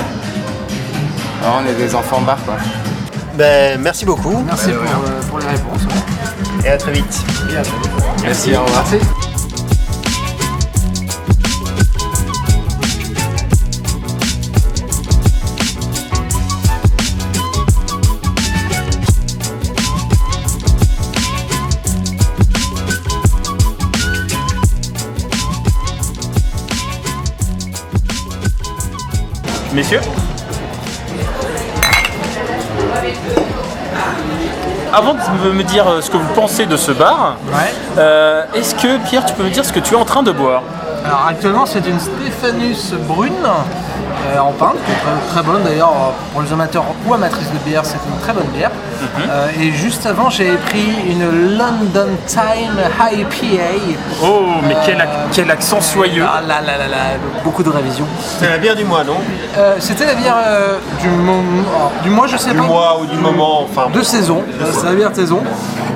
On 1.60 1.70
est 1.70 1.76
des 1.76 1.94
enfants 1.94 2.22
bar 2.22 2.38
quoi. 2.46 2.56
Ben, 3.38 3.80
merci 3.82 4.06
beaucoup 4.06 4.44
Merci 4.46 4.70
pour, 4.72 4.84
euh, 4.84 5.22
pour 5.30 5.40
les 5.40 5.48
réponses. 5.48 5.82
et 6.64 6.70
à 6.70 6.78
très 6.78 6.94
vite. 6.94 7.24
Merci, 8.24 8.56
au 8.56 8.64
revoir. 8.64 8.86
Merci. 8.92 9.06
Messieurs? 29.74 30.25
Avant 34.98 35.14
de 35.14 35.52
me 35.52 35.64
dire 35.64 35.86
ce 36.02 36.10
que 36.10 36.16
vous 36.16 36.34
pensez 36.34 36.66
de 36.66 36.78
ce 36.78 36.94
bar, 36.94 37.36
Ouais. 37.48 37.74
euh, 37.98 38.44
est-ce 38.54 38.74
que 38.76 38.98
Pierre, 39.10 39.26
tu 39.26 39.34
peux 39.34 39.44
me 39.44 39.50
dire 39.50 39.66
ce 39.66 39.74
que 39.74 39.82
tu 39.82 39.94
es 39.94 39.98
en 39.98 40.06
train 40.06 40.24
de 40.24 40.32
boire? 40.32 40.62
Alors 41.06 41.26
actuellement 41.30 41.66
c'est 41.66 41.86
une 41.88 42.00
Stéphanus 42.00 42.94
brune 43.08 43.32
euh, 43.46 44.40
en 44.40 44.52
pinte, 44.54 44.76
qui 44.86 44.92
est 44.92 44.96
très, 44.96 45.34
très 45.34 45.44
bonne 45.44 45.62
d'ailleurs 45.64 45.90
euh, 45.92 46.12
pour 46.34 46.42
les 46.42 46.52
amateurs 46.52 46.84
ou 47.08 47.14
amatrices 47.14 47.52
de 47.52 47.58
bière, 47.60 47.86
c'est 47.86 47.98
une 48.12 48.20
très 48.22 48.34
bonne 48.34 48.48
bière. 48.56 48.72
Euh, 49.30 49.48
et 49.62 49.72
juste 49.72 50.06
avant 50.08 50.30
j'ai 50.32 50.54
pris 50.58 50.88
une 51.08 51.58
London 51.58 52.08
Time 52.26 52.76
IPA. 53.00 53.94
Oh, 54.24 54.46
mais 54.68 54.76
quel, 54.86 54.98
ac- 54.98 55.08
quel 55.32 55.52
accent 55.52 55.80
soyeux 55.80 56.26
Ah 56.28 56.42
là 56.42 56.60
là 56.62 56.78
là 56.78 56.88
là, 56.88 56.98
beaucoup 57.44 57.62
de 57.62 57.70
révision. 57.70 58.06
C'est 58.40 58.50
la 58.50 58.58
bière 58.58 58.76
du 58.76 58.84
mois, 58.86 59.04
non 59.04 59.18
Euh, 59.58 59.76
C'était 59.80 60.08
la 60.08 60.16
bière 60.16 60.36
euh, 60.48 60.78
du, 61.02 61.08
alors, 61.10 61.92
du 62.02 62.10
mois 62.10 62.26
je 62.28 62.38
sais 62.38 62.50
Du 62.52 62.58
pas. 62.58 62.64
mois 62.64 63.00
ou 63.02 63.06
du 63.06 63.18
moment, 63.18 63.62
enfin. 63.64 63.90
De 63.94 64.02
saison, 64.02 64.42
Euh, 64.60 64.66
c'est 64.74 64.86
la 64.86 64.94
bière 64.96 65.12
de 65.12 65.16
saison. 65.16 65.42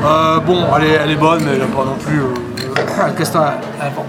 Euh, 0.05 0.39
bon, 0.39 0.65
elle 0.77 0.83
est, 0.83 0.99
elle 1.03 1.11
est 1.11 1.15
bonne, 1.15 1.41
mais 1.43 1.53
elle 1.53 1.59
n'a 1.59 1.65
pas 1.65 1.85
non 1.85 1.95
plus. 2.05 2.19
euh, 2.19 2.27
pas- 3.33 3.53
elle- 3.81 3.91
bon. 3.95 4.03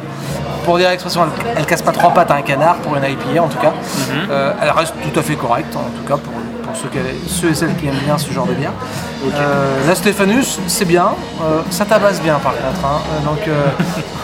Pour 0.65 0.79
dire 0.79 0.91
l'expression, 0.91 1.23
elle, 1.25 1.55
elle 1.59 1.67
casse 1.67 1.83
pas 1.83 1.93
trois 1.93 2.11
pattes 2.11 2.31
à 2.31 2.35
un 2.35 2.43
canard 2.43 2.77
pour 2.77 2.97
une 2.97 3.03
IPA 3.05 3.43
en 3.43 3.49
tout 3.49 3.59
cas. 3.59 3.73
Euh, 4.31 4.53
elle 4.63 4.71
reste 4.71 4.95
tout 5.03 5.19
à 5.19 5.23
fait 5.23 5.35
correcte 5.35 5.75
en 5.77 5.81
tout 5.99 6.07
cas 6.07 6.17
pour, 6.17 6.33
pour 6.63 6.77
ceux, 6.77 6.89
qui- 6.89 6.99
ceux 7.29 7.51
et 7.51 7.55
celles 7.55 7.75
qui 7.77 7.87
aiment 7.87 7.95
bien 8.05 8.17
ce 8.19 8.31
genre 8.33 8.47
de 8.47 8.55
bière. 8.55 8.73
Euh, 9.35 9.87
la 9.87 9.95
Stéphanus, 9.95 10.59
c'est 10.67 10.85
bien, 10.85 11.09
euh, 11.43 11.61
ça 11.71 11.85
tabasse 11.85 12.21
bien 12.23 12.35
par 12.39 12.53
contre. 12.53 12.85
hein. 12.85 13.01
Donc, 13.25 13.41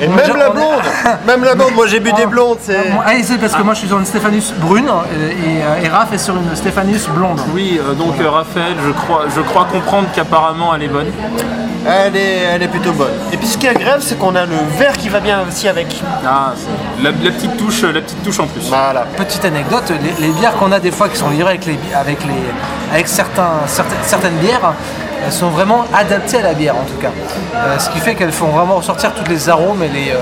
Et 0.00 0.08
même 0.08 0.16
déjà- 0.18 0.36
la 0.36 0.50
blonde 0.50 0.82
Même 1.26 1.44
la 1.44 1.54
blonde, 1.54 1.74
moi 1.74 1.86
j'ai 1.86 2.00
bu 2.00 2.12
des 2.12 2.26
blondes, 2.26 2.58
c'est. 2.60 2.76
Ah, 3.04 3.14
et 3.14 3.22
c'est 3.22 3.38
parce 3.38 3.54
que 3.54 3.62
moi 3.62 3.74
je 3.74 3.80
suis 3.80 3.88
sur 3.88 3.98
une 3.98 4.06
Stéphanus 4.06 4.52
brune 4.58 4.88
euh, 4.88 5.30
et, 5.30 5.62
euh, 5.62 5.84
et 5.84 5.88
Raph 5.88 6.12
est 6.12 6.18
sur 6.18 6.34
une 6.36 6.54
Stéphanus 6.56 7.06
blonde. 7.08 7.40
Oui, 7.54 7.78
euh, 7.80 7.94
donc 7.94 8.14
euh, 8.20 8.30
Raphaël, 8.30 8.74
je 8.86 8.90
crois, 8.92 9.24
je 9.34 9.40
crois 9.42 9.66
comprendre 9.70 10.08
qu'apparemment 10.14 10.74
elle 10.74 10.84
est 10.84 10.88
bonne. 10.88 11.06
Elle 11.86 12.14
est, 12.14 12.36
elle 12.52 12.62
est 12.62 12.68
plutôt 12.68 12.92
bonne. 12.92 13.08
Et 13.32 13.38
puis 13.38 13.46
ce 13.46 13.56
qui 13.56 13.64
est 13.66 13.70
agréable, 13.70 14.02
c'est 14.02 14.18
qu'on 14.18 14.34
a 14.36 14.44
le 14.44 14.54
verre 14.78 14.92
qui 14.98 15.08
va 15.08 15.20
bien 15.20 15.38
aussi 15.48 15.66
avec. 15.66 16.02
Ah, 16.26 16.52
c'est- 16.56 17.02
la, 17.02 17.10
la 17.10 17.30
petite 17.30 17.56
touche, 17.56 17.82
la 17.82 18.00
petite 18.02 18.22
touche 18.22 18.38
en 18.38 18.46
plus. 18.46 18.68
Voilà. 18.68 19.06
Petite 19.16 19.44
anecdote, 19.46 19.90
les, 19.90 20.26
les 20.26 20.32
bières 20.34 20.54
qu'on 20.56 20.72
a 20.72 20.78
des 20.80 20.90
fois 20.90 21.08
qui 21.08 21.16
sont 21.16 21.30
livrées 21.30 21.52
avec, 21.52 21.64
les, 21.66 21.78
avec, 21.98 22.22
les, 22.24 22.92
avec 22.94 23.08
certains, 23.08 23.48
certaines, 23.66 23.98
certaines 24.02 24.36
bières, 24.36 24.74
elles 25.24 25.32
sont 25.32 25.50
vraiment 25.50 25.84
adaptées 25.94 26.38
à 26.38 26.42
la 26.42 26.54
bière 26.54 26.76
en 26.76 26.84
tout 26.84 27.00
cas. 27.00 27.10
Euh, 27.54 27.78
ce 27.78 27.90
qui 27.90 27.98
fait 27.98 28.14
qu'elles 28.14 28.32
font 28.32 28.48
vraiment 28.48 28.76
ressortir 28.76 29.14
tous 29.14 29.28
les 29.30 29.48
arômes 29.48 29.82
et 29.82 29.88
les, 29.88 30.10
euh, 30.10 30.16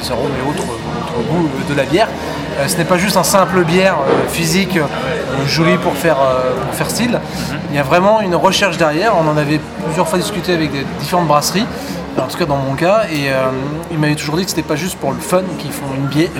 les 0.00 0.10
arômes 0.10 0.32
et 0.38 0.48
autres, 0.48 0.64
autres 0.64 1.28
goûts 1.28 1.48
de 1.68 1.74
la 1.74 1.84
bière. 1.84 2.08
Euh, 2.58 2.68
ce 2.68 2.76
n'est 2.76 2.84
pas 2.84 2.96
juste 2.98 3.16
un 3.16 3.24
simple 3.24 3.64
bière 3.64 3.96
euh, 4.00 4.28
physique 4.28 4.76
euh, 4.76 5.46
jolie 5.46 5.76
pour 5.76 5.94
faire, 5.94 6.16
euh, 6.20 6.54
pour 6.64 6.74
faire 6.74 6.90
style. 6.90 7.20
Il 7.70 7.76
y 7.76 7.78
a 7.78 7.82
vraiment 7.82 8.20
une 8.20 8.34
recherche 8.34 8.78
derrière. 8.78 9.12
On 9.16 9.28
en 9.28 9.36
avait 9.36 9.60
plusieurs 9.84 10.08
fois 10.08 10.18
discuté 10.18 10.54
avec 10.54 10.70
différentes 10.98 11.26
brasseries. 11.26 11.66
En 12.18 12.28
tout 12.28 12.38
cas 12.38 12.46
dans 12.46 12.56
mon 12.56 12.74
cas, 12.74 13.02
et 13.12 13.30
euh, 13.30 13.50
il 13.90 13.98
m'avait 13.98 14.14
toujours 14.14 14.36
dit 14.36 14.44
que 14.44 14.48
c'était 14.48 14.62
pas 14.62 14.74
juste 14.74 14.96
pour 14.96 15.12
le 15.12 15.18
fun 15.18 15.42
qu'ils 15.58 15.70
font 15.70 15.84
une 15.94 16.06
bière, 16.06 16.30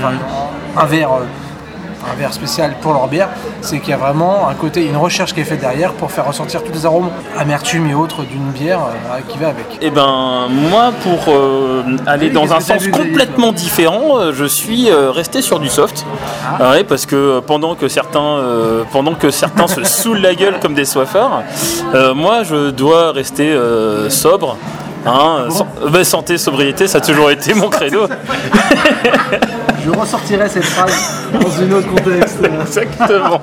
un 0.75 0.87
verre 0.87 1.13
euh, 1.13 1.27
un 2.11 2.15
verre 2.17 2.33
spécial 2.33 2.75
pour 2.81 2.93
leur 2.93 3.09
bière, 3.09 3.29
c'est 3.61 3.81
qu'il 3.81 3.91
y 3.91 3.93
a 3.93 3.97
vraiment 3.97 4.49
un 4.49 4.55
côté, 4.55 4.87
une 4.87 4.97
recherche 4.97 5.35
qui 5.35 5.41
est 5.41 5.45
faite 5.45 5.61
derrière 5.61 5.93
pour 5.93 6.11
faire 6.11 6.27
ressortir 6.27 6.63
tous 6.63 6.73
les 6.73 6.87
arômes, 6.87 7.11
amertume 7.39 7.89
et 7.89 7.95
autres 7.95 8.23
d'une 8.25 8.51
bière 8.53 8.81
euh, 8.81 9.21
qui 9.29 9.39
va 9.39 9.49
avec. 9.49 9.67
Eh 9.81 9.91
ben 9.91 10.49
moi 10.49 10.93
pour 11.03 11.33
euh, 11.33 11.83
aller 12.07 12.27
Oui, 12.29 12.33
dans 12.33 12.53
un 12.53 12.61
sens 12.61 12.87
complètement 12.89 13.53
différent, 13.53 14.19
euh, 14.19 14.33
je 14.33 14.45
suis 14.45 14.91
resté 14.91 15.43
sur 15.43 15.59
du 15.59 15.69
soft. 15.69 16.07
Ah. 16.59 16.71
Ouais, 16.71 16.85
parce 16.85 17.07
que 17.07 17.41
pendant 17.41 17.75
que 17.75 17.89
certains 17.89 18.41
pendant 18.93 19.15
que 19.15 19.31
certains 19.31 19.67
se 19.67 19.85
saoulent 19.85 20.21
la 20.21 20.35
gueule 20.35 20.59
comme 20.61 20.75
des 20.75 20.85
soifards, 20.85 21.43
moi 22.15 22.43
je 22.43 22.71
dois 22.71 23.13
rester 23.13 23.57
sobre. 24.09 24.57
Hein, 25.07 25.47
san- 25.51 25.67
bah, 25.91 26.05
santé, 26.05 26.37
sobriété, 26.37 26.87
ça 26.89 26.99
a 26.99 27.01
toujours 27.01 27.31
été 27.31 27.55
mon 27.55 27.69
credo. 27.71 28.09
Je 29.85 29.91
ressortirai 29.91 30.49
cette 30.49 30.65
phrase 30.65 31.23
dans 31.33 31.51
une 31.63 31.73
autre 31.75 31.89
contexte. 31.89 32.39
Exactement. 32.63 33.41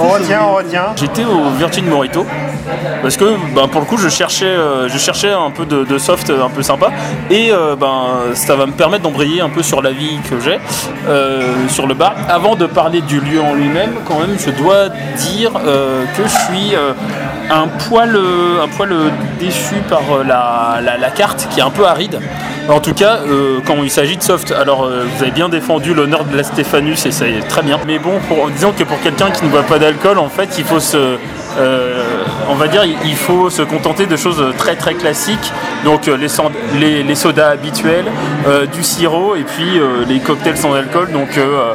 On 0.00 0.08
retient, 0.08 0.42
on 0.44 0.54
retient. 0.54 0.86
J'étais 0.94 1.24
au 1.24 1.50
Virgin 1.58 1.86
Morito 1.86 2.24
parce 3.04 3.18
que 3.18 3.36
ben, 3.54 3.68
pour 3.68 3.82
le 3.82 3.86
coup 3.86 3.98
je 3.98 4.08
cherchais, 4.08 4.46
euh, 4.46 4.88
je 4.88 4.96
cherchais 4.96 5.30
un 5.30 5.50
peu 5.50 5.66
de, 5.66 5.98
soft 5.98 6.30
un 6.30 6.48
peu 6.48 6.62
sympa 6.62 6.90
et 7.30 7.52
euh, 7.52 7.76
ben, 7.76 8.32
ça 8.32 8.56
va 8.56 8.64
me 8.64 8.72
permettre 8.72 9.02
d'embrayer 9.02 9.42
un 9.42 9.50
peu 9.50 9.62
sur 9.62 9.82
la 9.82 9.90
vie 9.90 10.16
que 10.30 10.40
j'ai 10.40 10.58
euh, 11.06 11.68
sur 11.68 11.86
le 11.86 11.92
bar. 11.92 12.14
Avant 12.30 12.56
de 12.56 12.64
parler 12.64 13.02
du 13.02 13.20
lieu 13.20 13.42
en 13.42 13.52
lui-même, 13.52 13.92
quand 14.06 14.18
même 14.18 14.38
je 14.38 14.50
dois 14.52 14.88
dire 15.18 15.52
que 15.52 16.22
je 16.22 16.28
suis 16.28 16.74
un 17.50 17.68
poil, 17.68 18.18
un 18.62 18.68
poil 18.68 18.94
déçu 19.38 19.74
par 19.90 20.00
la, 20.26 20.80
la- 20.80 21.10
carte 21.10 21.46
qui 21.50 21.60
est 21.60 21.62
un 21.62 21.70
peu 21.70 21.86
aride. 21.86 22.18
En 22.70 22.80
tout 22.80 22.94
cas, 22.94 23.18
quand 23.66 23.76
il 23.82 23.90
s'agit 23.90 24.16
de 24.16 24.22
soft, 24.22 24.50
alors 24.50 24.88
vous 24.88 25.22
avez 25.22 25.30
bien 25.30 25.50
défendu 25.50 25.92
l'honneur 25.92 26.24
de 26.24 26.34
la 26.34 26.42
Stéphanus 26.42 27.04
et 27.04 27.12
ça 27.12 27.28
est 27.28 27.46
très 27.46 27.62
bien. 27.62 27.78
Mais 27.86 27.98
bon, 27.98 28.14
disons 28.54 28.72
que 28.72 28.84
pour 28.84 28.98
quelqu'un 29.02 29.30
qui 29.30 29.44
ne 29.44 29.50
boit 29.50 29.62
pas 29.64 29.78
d'alcool, 29.78 30.18
en 30.18 30.30
fait, 30.30 30.54
il 30.56 30.64
faut 30.64 30.80
se, 30.80 31.18
on 32.50 32.54
va 32.54 32.68
dire, 32.68 32.84
il- 32.84 33.14
faut 33.16 33.48
se 33.48 33.62
contenter 33.62 34.04
de 34.06 34.16
choses 34.16 34.42
très 34.58 34.74
très 34.76 34.94
classiques. 34.94 35.52
Donc 35.84 36.08
euh, 36.08 36.16
les, 36.16 37.14
sodas 37.14 37.48
habituels, 37.50 38.04
euh, 38.46 38.66
du 38.66 38.82
sirop 38.82 39.34
et 39.36 39.44
puis 39.44 39.78
euh, 39.78 40.04
les 40.06 40.18
cocktails 40.20 40.56
sans 40.58 40.74
alcool, 40.74 41.10
donc 41.12 41.38
euh, 41.38 41.74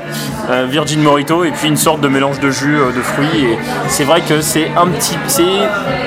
euh, 0.50 0.66
Virgin 0.70 1.02
Morito 1.02 1.44
et 1.44 1.52
puis 1.52 1.68
une 1.70 1.78
sorte 1.78 2.02
de 2.02 2.08
mélange 2.08 2.40
de 2.40 2.52
jus 2.52 2.78
euh, 2.80 2.92
de 2.92 3.02
fruits. 3.02 3.46
Et 3.54 3.58
c'est 3.88 4.04
vrai 4.04 4.22
que 4.22 4.42
c'est 4.42 4.70
un 4.78 4.88
petit, 4.88 5.18
c'est 5.28 5.44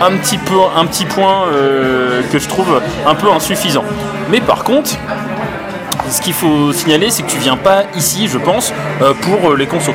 un 0.01 0.17
petit 0.19 1.05
point 1.07 1.47
euh, 1.53 2.23
que 2.31 2.39
je 2.39 2.49
trouve 2.49 2.81
un 3.07 3.15
peu 3.15 3.31
insuffisant. 3.33 3.85
Mais 4.31 4.41
par 4.41 4.63
contre, 4.65 4.91
ce 6.09 6.21
qu'il 6.21 6.35
faut 6.35 6.73
signaler, 6.73 7.11
c'est 7.11 7.23
que 7.23 7.31
tu 7.31 7.39
viens 7.39 7.57
pas 7.57 7.85
ici, 7.97 8.29
je 8.29 8.39
pense, 8.39 8.73
euh, 9.01 9.13
pour 9.23 9.53
euh, 9.53 9.57
les 9.57 9.67
consos. 9.67 9.95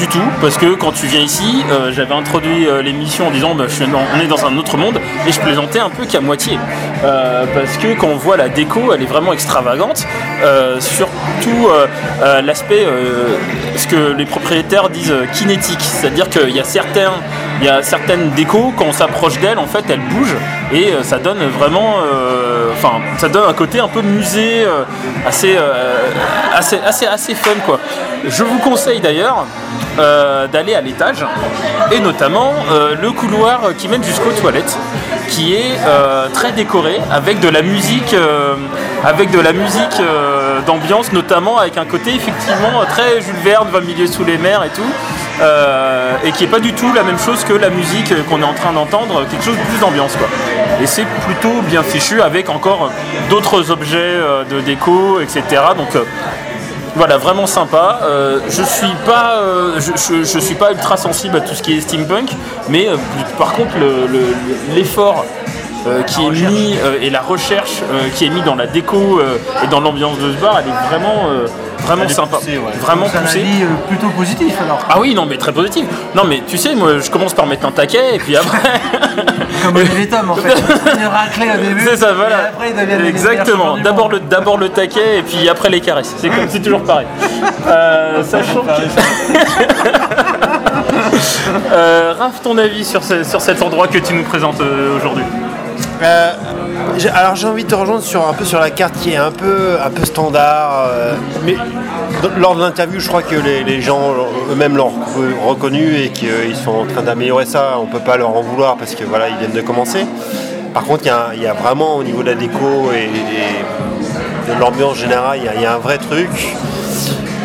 Du 0.00 0.08
tout, 0.08 0.18
parce 0.40 0.56
que 0.56 0.76
quand 0.76 0.92
tu 0.92 1.04
viens 1.08 1.20
ici, 1.20 1.62
euh, 1.70 1.92
j'avais 1.92 2.14
introduit 2.14 2.66
euh, 2.66 2.80
l'émission 2.80 3.26
en 3.26 3.30
disant 3.30 3.54
bah, 3.54 3.66
on 4.16 4.20
est 4.20 4.26
dans 4.28 4.46
un 4.46 4.56
autre 4.56 4.78
monde 4.78 4.98
et 5.26 5.30
je 5.30 5.38
plaisantais 5.38 5.78
un 5.78 5.90
peu 5.90 6.06
qu'à 6.06 6.22
moitié. 6.22 6.58
Euh, 7.04 7.44
parce 7.52 7.76
que 7.76 7.92
quand 7.98 8.06
on 8.06 8.16
voit 8.16 8.38
la 8.38 8.48
déco, 8.48 8.94
elle 8.94 9.02
est 9.02 9.06
vraiment 9.06 9.34
extravagante. 9.34 10.06
Surtout 10.78 11.68
l'aspect, 12.42 12.86
ce 13.76 13.86
que 13.86 14.14
les 14.16 14.24
propriétaires 14.24 14.88
disent 14.88 15.12
kinétique, 15.34 15.82
c'est-à-dire 15.82 16.30
qu'il 16.30 16.48
y 16.56 16.60
a 16.60 16.64
il 17.60 17.66
y 17.66 17.68
a 17.68 17.82
certaines 17.82 18.30
décos, 18.30 18.72
quand 18.78 18.86
on 18.86 18.92
s'approche 18.92 19.38
d'elles, 19.40 19.58
en 19.58 19.66
fait, 19.66 19.84
elles 19.90 20.00
bougent 20.00 20.36
et 20.72 20.94
ça 21.02 21.18
donne 21.18 21.40
vraiment, 21.58 21.96
enfin, 22.82 23.00
ça 23.18 23.28
donne 23.28 23.48
un 23.48 23.52
côté 23.52 23.80
un 23.80 23.88
peu 23.88 24.02
musée, 24.02 24.64
euh, 24.64 24.84
assez, 25.26 25.54
euh, 25.56 25.98
assez, 26.54 26.78
assez, 26.84 27.06
assez 27.06 27.34
fun 27.34 27.50
quoi. 27.66 27.78
Je 28.26 28.44
vous 28.44 28.58
conseille 28.58 29.00
d'ailleurs 29.00 29.46
euh, 29.98 30.46
d'aller 30.46 30.74
à 30.74 30.80
l'étage 30.80 31.24
et 31.90 32.00
notamment 32.00 32.52
le 33.00 33.10
couloir 33.12 33.60
qui 33.76 33.88
mène 33.88 34.04
jusqu'aux 34.04 34.32
toilettes, 34.32 34.76
qui 35.28 35.54
est 35.54 35.78
très 36.32 36.52
décoré 36.52 37.00
avec 37.10 37.40
de 37.40 37.48
la 37.48 37.62
musique, 37.62 38.14
avec 39.04 39.30
de 39.30 39.40
la 39.40 39.52
musique 39.52 40.02
d'ambiance, 40.66 41.12
notamment 41.12 41.58
avec 41.58 41.78
un 41.78 41.86
côté 41.86 42.14
effectivement 42.14 42.84
très 42.88 43.20
Jules 43.20 43.34
Verne, 43.42 43.68
va 43.72 43.80
milieu 43.80 44.06
sous 44.06 44.24
les 44.24 44.38
mers 44.38 44.62
et 44.64 44.70
tout. 44.70 44.82
Euh, 45.40 46.12
et 46.24 46.32
qui 46.32 46.44
est 46.44 46.48
pas 46.48 46.60
du 46.60 46.72
tout 46.72 46.92
la 46.92 47.02
même 47.02 47.18
chose 47.18 47.44
que 47.44 47.52
la 47.52 47.70
musique 47.70 48.12
qu'on 48.28 48.40
est 48.42 48.44
en 48.44 48.54
train 48.54 48.72
d'entendre, 48.72 49.24
quelque 49.30 49.44
chose 49.44 49.56
de 49.56 49.62
plus 49.70 49.78
d'ambiance 49.78 50.16
quoi. 50.16 50.28
Et 50.82 50.86
c'est 50.86 51.06
plutôt 51.26 51.60
bien 51.62 51.82
fichu 51.82 52.20
avec 52.22 52.48
encore 52.48 52.90
d'autres 53.28 53.70
objets 53.70 53.98
euh, 53.98 54.44
de 54.44 54.60
déco, 54.60 55.20
etc. 55.20 55.42
Donc 55.76 55.94
euh, 55.96 56.04
voilà, 56.96 57.18
vraiment 57.18 57.46
sympa. 57.46 58.00
Je 58.48 58.62
suis 58.62 58.94
pas, 59.06 59.40
je, 59.78 60.38
suis 60.40 60.54
pas 60.56 60.72
ultra 60.72 60.96
sensible 60.96 61.36
à 61.36 61.40
tout 61.40 61.54
ce 61.54 61.62
qui 61.62 61.76
est 61.76 61.80
steampunk, 61.80 62.30
mais 62.68 62.88
par 63.38 63.52
contre 63.52 63.76
le- 63.78 64.06
le- 64.08 64.34
l'effort 64.74 65.24
euh, 65.86 66.02
qui 66.02 66.24
est 66.26 66.30
mis 66.30 66.76
euh, 66.82 66.98
et 67.00 67.10
la 67.10 67.20
recherche 67.20 67.82
euh, 67.92 68.08
qui 68.14 68.26
est 68.26 68.30
mis 68.30 68.42
dans 68.42 68.54
la 68.54 68.66
déco 68.66 69.20
et 69.64 69.66
dans 69.68 69.80
l'ambiance 69.80 70.18
de 70.18 70.32
ce 70.32 70.36
bar, 70.38 70.58
elle 70.60 70.68
est 70.70 70.88
vraiment, 70.88 71.24
vraiment 71.86 72.04
est 72.04 72.08
sympa, 72.08 72.36
poussée, 72.38 72.58
ouais. 72.58 72.72
vraiment 72.80 73.06
poussée. 73.06 73.40
avis 73.40 73.64
plutôt 73.88 74.08
positif 74.10 74.54
alors. 74.64 74.78
Ah 74.88 74.98
oui, 75.00 75.14
non, 75.14 75.26
mais 75.26 75.36
très 75.36 75.52
positif. 75.52 75.84
Non, 76.14 76.24
mais 76.24 76.42
tu 76.46 76.56
sais, 76.58 76.74
moi, 76.74 76.98
je 76.98 77.10
commence 77.10 77.34
par 77.34 77.46
mettre 77.46 77.66
un 77.66 77.72
taquet 77.72 78.16
et 78.16 78.18
puis 78.18 78.36
après. 78.36 78.58
Comme 79.64 79.76
Olivier 79.76 80.08
Tom 80.08 80.30
en 80.30 80.36
fait. 80.36 80.48
Raclaient 81.10 81.54
au 81.54 81.60
début. 81.60 81.84
C'est 81.86 81.96
ça, 81.96 82.10
Et 82.10 82.14
voilà. 82.14 82.36
après 82.48 82.70
ils 82.70 82.76
deviennent 82.80 83.02
les 83.02 83.08
Exactement. 83.08 83.76
D'abord 83.78 84.08
le, 84.08 84.20
d'abord 84.20 84.56
le 84.58 84.68
taquet 84.70 85.18
et 85.18 85.22
puis 85.22 85.48
après 85.48 85.68
les 85.68 85.80
caresses. 85.80 86.14
C'est 86.18 86.28
comme, 86.28 86.48
c'est 86.48 86.62
toujours 86.62 86.82
pareil. 86.82 87.06
Sachant 88.24 88.62
que. 88.62 88.70
Raph, 92.18 92.40
ton 92.42 92.56
avis 92.58 92.84
sur, 92.84 93.02
ce- 93.02 93.24
sur 93.24 93.40
cet 93.40 93.62
endroit 93.62 93.88
que 93.88 93.98
tu 93.98 94.14
nous 94.14 94.24
présentes 94.24 94.60
aujourd'hui? 94.96 95.24
Euh, 96.02 96.32
alors 97.14 97.36
j'ai 97.36 97.46
envie 97.46 97.64
de 97.64 97.68
te 97.68 97.74
rejoindre 97.74 98.02
sur 98.02 98.26
un 98.26 98.32
peu 98.32 98.44
sur 98.44 98.58
la 98.58 98.70
carte 98.70 98.94
qui 99.00 99.12
est 99.12 99.16
un 99.16 99.30
peu 99.30 99.76
un 99.84 99.90
peu 99.90 100.04
standard, 100.04 100.86
euh, 100.88 101.14
mais 101.44 101.56
lors 102.38 102.54
de 102.54 102.60
l'interview, 102.60 103.00
je 103.00 103.08
crois 103.08 103.22
que 103.22 103.34
les, 103.36 103.80
gens 103.80 104.12
eux-mêmes 104.50 104.76
l'ont 104.76 104.90
re- 104.90 105.48
reconnu 105.48 105.96
et 105.96 106.08
qu'ils 106.10 106.56
sont 106.56 106.70
en 106.72 106.84
train 106.86 107.02
d'améliorer 107.02 107.46
ça. 107.46 107.74
On 107.80 107.86
peut 107.86 107.98
pas 108.00 108.16
leur 108.16 108.34
en 108.36 108.40
vouloir 108.42 108.76
parce 108.76 108.94
que 108.94 109.04
voilà, 109.04 109.28
ils 109.28 109.36
viennent 109.36 109.52
de 109.52 109.60
commencer. 109.60 110.06
Par 110.74 110.84
contre, 110.84 111.04
il 111.34 111.42
y, 111.42 111.46
a 111.46 111.52
vraiment 111.52 111.96
au 111.96 112.02
niveau 112.04 112.22
de 112.22 112.28
la 112.30 112.34
déco 112.34 112.90
et, 112.94 113.08
de 114.52 114.60
l'ambiance 114.60 114.96
générale, 114.98 115.38
il 115.56 115.60
y 115.62 115.66
a- 115.66 115.74
un 115.74 115.78
vrai 115.78 115.98
truc. 115.98 116.30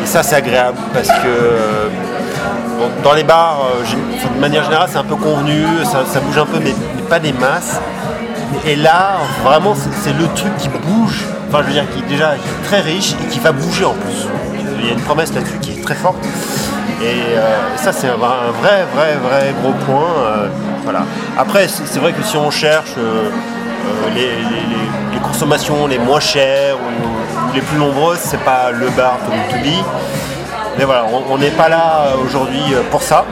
Et 0.02 0.06
ça, 0.06 0.22
c'est 0.22 0.36
agréable 0.36 0.78
parce 0.94 1.08
que 1.08 1.26
euh, 1.26 1.88
dans 3.02 3.12
les 3.14 3.24
bars, 3.24 3.66
euh, 3.80 4.34
de 4.34 4.40
manière 4.40 4.64
générale, 4.64 4.88
c'est 4.90 4.98
un 4.98 5.04
peu 5.04 5.16
convenu, 5.16 5.62
ça, 5.84 6.20
bouge 6.20 6.38
un 6.38 6.46
peu, 6.46 6.58
mais 6.62 6.74
pas 7.08 7.18
des 7.18 7.32
masses. 7.32 7.80
Et 8.66 8.76
là, 8.76 9.18
vraiment, 9.44 9.74
c'est 10.02 10.12
le 10.16 10.26
truc 10.34 10.56
qui 10.56 10.68
bouge, 10.68 11.24
enfin, 11.48 11.58
je 11.62 11.66
veux 11.68 11.72
dire, 11.72 11.84
qui 11.90 12.00
est 12.00 12.08
déjà 12.08 12.34
très 12.64 12.80
riche 12.80 13.14
et 13.22 13.26
qui 13.28 13.38
va 13.40 13.52
bouger 13.52 13.84
en 13.84 13.94
plus. 13.94 14.26
Il 14.80 14.86
y 14.86 14.90
a 14.90 14.92
une 14.92 15.00
promesse 15.00 15.32
là-dessus 15.34 15.58
qui 15.60 15.72
est 15.72 15.82
très 15.82 15.94
forte. 15.94 16.16
Et 17.02 17.36
euh, 17.36 17.76
ça, 17.76 17.92
c'est 17.92 18.08
un, 18.08 18.16
vrai, 18.16 18.84
vrai, 18.94 19.16
vrai 19.22 19.54
gros 19.62 19.72
point. 19.84 20.08
euh, 20.26 20.48
voilà. 20.84 21.00
Après, 21.36 21.68
c'est 21.68 21.98
vrai 21.98 22.12
que 22.12 22.22
si 22.22 22.36
on 22.36 22.50
cherche 22.50 22.94
euh, 22.98 23.28
les, 24.14 25.20
consommations 25.20 25.86
les 25.86 25.98
moins 25.98 26.20
chères 26.20 26.76
ou, 26.76 27.54
les 27.54 27.60
plus 27.60 27.78
nombreuses, 27.78 28.18
c'est 28.22 28.40
pas 28.44 28.70
le 28.70 28.88
bar 28.90 29.18
comme 29.26 29.34
to 29.50 29.64
be. 29.64 29.74
Mais 30.78 30.84
voilà, 30.84 31.06
on- 31.30 31.38
n'est 31.38 31.50
pas 31.50 31.68
là 31.68 32.08
aujourd'hui 32.22 32.62
pour 32.90 33.02
ça. 33.02 33.24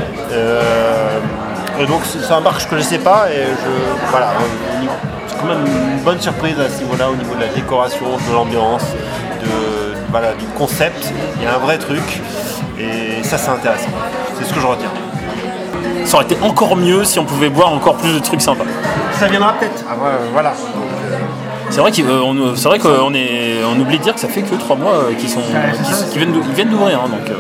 Euh, 1.78 1.83
et 1.83 1.87
donc 1.87 2.02
c'est 2.04 2.33
un 2.33 2.40
bar 2.40 2.57
que 2.57 2.62
je 2.62 2.69
connaissais 2.69 2.99
pas 2.99 3.26
et 3.31 3.45
je 3.47 4.11
voilà, 4.11 4.33
niveau- 4.81 4.93
c'est 5.26 5.37
quand 5.38 5.47
même 5.47 5.64
une 5.66 6.02
bonne 6.04 6.21
surprise 6.21 6.59
à 6.61 6.69
ce 6.69 6.83
niveau-là 6.83 7.11
au 7.11 7.16
niveau 7.16 7.35
de 7.35 7.40
la 7.40 7.49
décoration, 7.49 8.07
de 8.28 8.33
l'ambiance, 8.35 8.83
de 9.43 9.95
voilà, 10.11 10.33
du 10.35 10.47
concept. 10.57 11.12
Il 11.37 11.43
y 11.43 11.47
a 11.47 11.54
un 11.54 11.59
vrai 11.59 11.78
truc 11.78 12.21
et 12.78 13.23
ça 13.23 13.38
c'est 13.38 13.50
intéressant. 13.50 13.88
C'est 14.38 14.45
ce 14.47 14.52
que 14.54 14.61
je 14.61 14.66
retiens. 14.66 14.90
Ça 16.04 16.16
aurait 16.16 16.25
été 16.26 16.37
encore 16.43 16.76
mieux 16.76 17.04
si 17.04 17.19
on 17.19 17.25
pouvait 17.25 17.49
boire 17.49 17.73
encore 17.73 17.97
plus 17.97 18.12
de 18.12 18.19
trucs 18.19 18.43
sympas. 18.43 18.64
Ça 19.19 19.26
viendra 19.26 19.54
peut-être. 19.54 19.83
Ah, 19.88 19.95
ouais, 19.95 20.11
voilà. 20.33 20.52
C'est 21.71 21.81
vrai 21.81 21.90
qu'il- 21.90 22.07
euh, 22.07 22.21
on- 22.23 22.54
c'est 22.54 22.69
vrai 22.69 22.78
qu'on 22.78 23.12
est, 23.14 23.57
on 23.66 23.81
oublie 23.81 23.99
de 23.99 24.02
dire 24.02 24.14
que 24.14 24.21
ça 24.21 24.28
fait 24.28 24.43
que 24.43 24.54
trois 24.54 24.76
mois 24.76 24.93
euh, 24.93 25.14
qu'ils 25.14 25.28
sont, 25.31 25.40
qu'ils 26.11 26.19
viennent, 26.21 26.33
d'ou- 26.33 26.43
ils 26.47 26.54
viennent 26.54 26.69
d'ouvrir. 26.69 27.00
hein, 27.04 27.09
donc, 27.09 27.28
euh, 27.31 27.35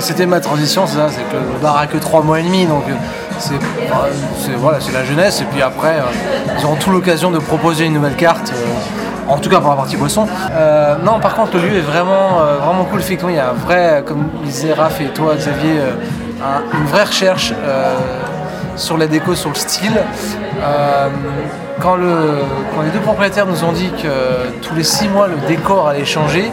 C'était 0.00 0.26
ma 0.26 0.40
transition, 0.40 0.86
c'est 0.86 0.96
ça, 0.96 1.08
c'est 1.08 1.22
que 1.30 1.36
le 1.36 1.58
bar 1.62 1.76
a 1.78 1.86
que 1.86 1.96
3 1.96 2.22
mois 2.22 2.40
et 2.40 2.42
demi, 2.42 2.66
donc 2.66 2.82
euh, 2.88 2.92
c'est 3.38 4.52
voilà, 4.56 4.78
la 4.92 5.04
jeunesse, 5.04 5.40
et 5.40 5.44
puis 5.44 5.62
après, 5.62 5.96
euh, 5.96 6.56
ils 6.58 6.64
auront 6.64 6.76
tout 6.76 6.90
l'occasion 6.90 7.30
de 7.30 7.38
proposer 7.38 7.86
une 7.86 7.94
nouvelle 7.94 8.16
carte, 8.16 8.52
euh, 8.54 9.32
en 9.32 9.38
tout 9.38 9.48
cas 9.50 9.60
pour 9.60 9.70
la 9.70 9.76
partie 9.76 9.96
boisson. 9.96 10.26
Euh, 10.52 10.96
non, 11.04 11.20
par 11.20 11.34
contre, 11.34 11.56
le 11.56 11.68
lieu 11.68 11.76
est 11.78 11.80
vraiment, 11.82 12.40
vraiment 12.64 12.84
cool, 12.84 13.00
effectivement, 13.00 13.30
il 13.30 13.36
y 13.36 13.40
a 13.40 13.50
un 13.50 13.52
vrai, 13.52 14.02
comme 14.06 14.28
disaient 14.44 14.72
Raph 14.74 15.00
et 15.00 15.06
toi, 15.08 15.34
Xavier, 15.36 15.78
un- 16.42 16.76
une 16.78 16.86
vraie 16.86 17.04
recherche 17.04 17.52
sur 18.76 18.96
la 18.96 19.06
déco, 19.06 19.34
sur 19.34 19.50
le 19.50 19.54
style. 19.56 20.00
Quand, 21.80 21.94
le, 21.96 22.40
quand 22.74 22.82
les 22.82 22.90
deux 22.90 22.98
propriétaires 23.00 23.46
nous 23.46 23.62
ont 23.64 23.70
dit 23.72 23.90
que 24.02 24.50
tous 24.66 24.74
les 24.74 24.82
6 24.82 25.08
mois, 25.08 25.28
le 25.28 25.36
décor 25.46 25.88
allait 25.88 26.04
changer, 26.04 26.50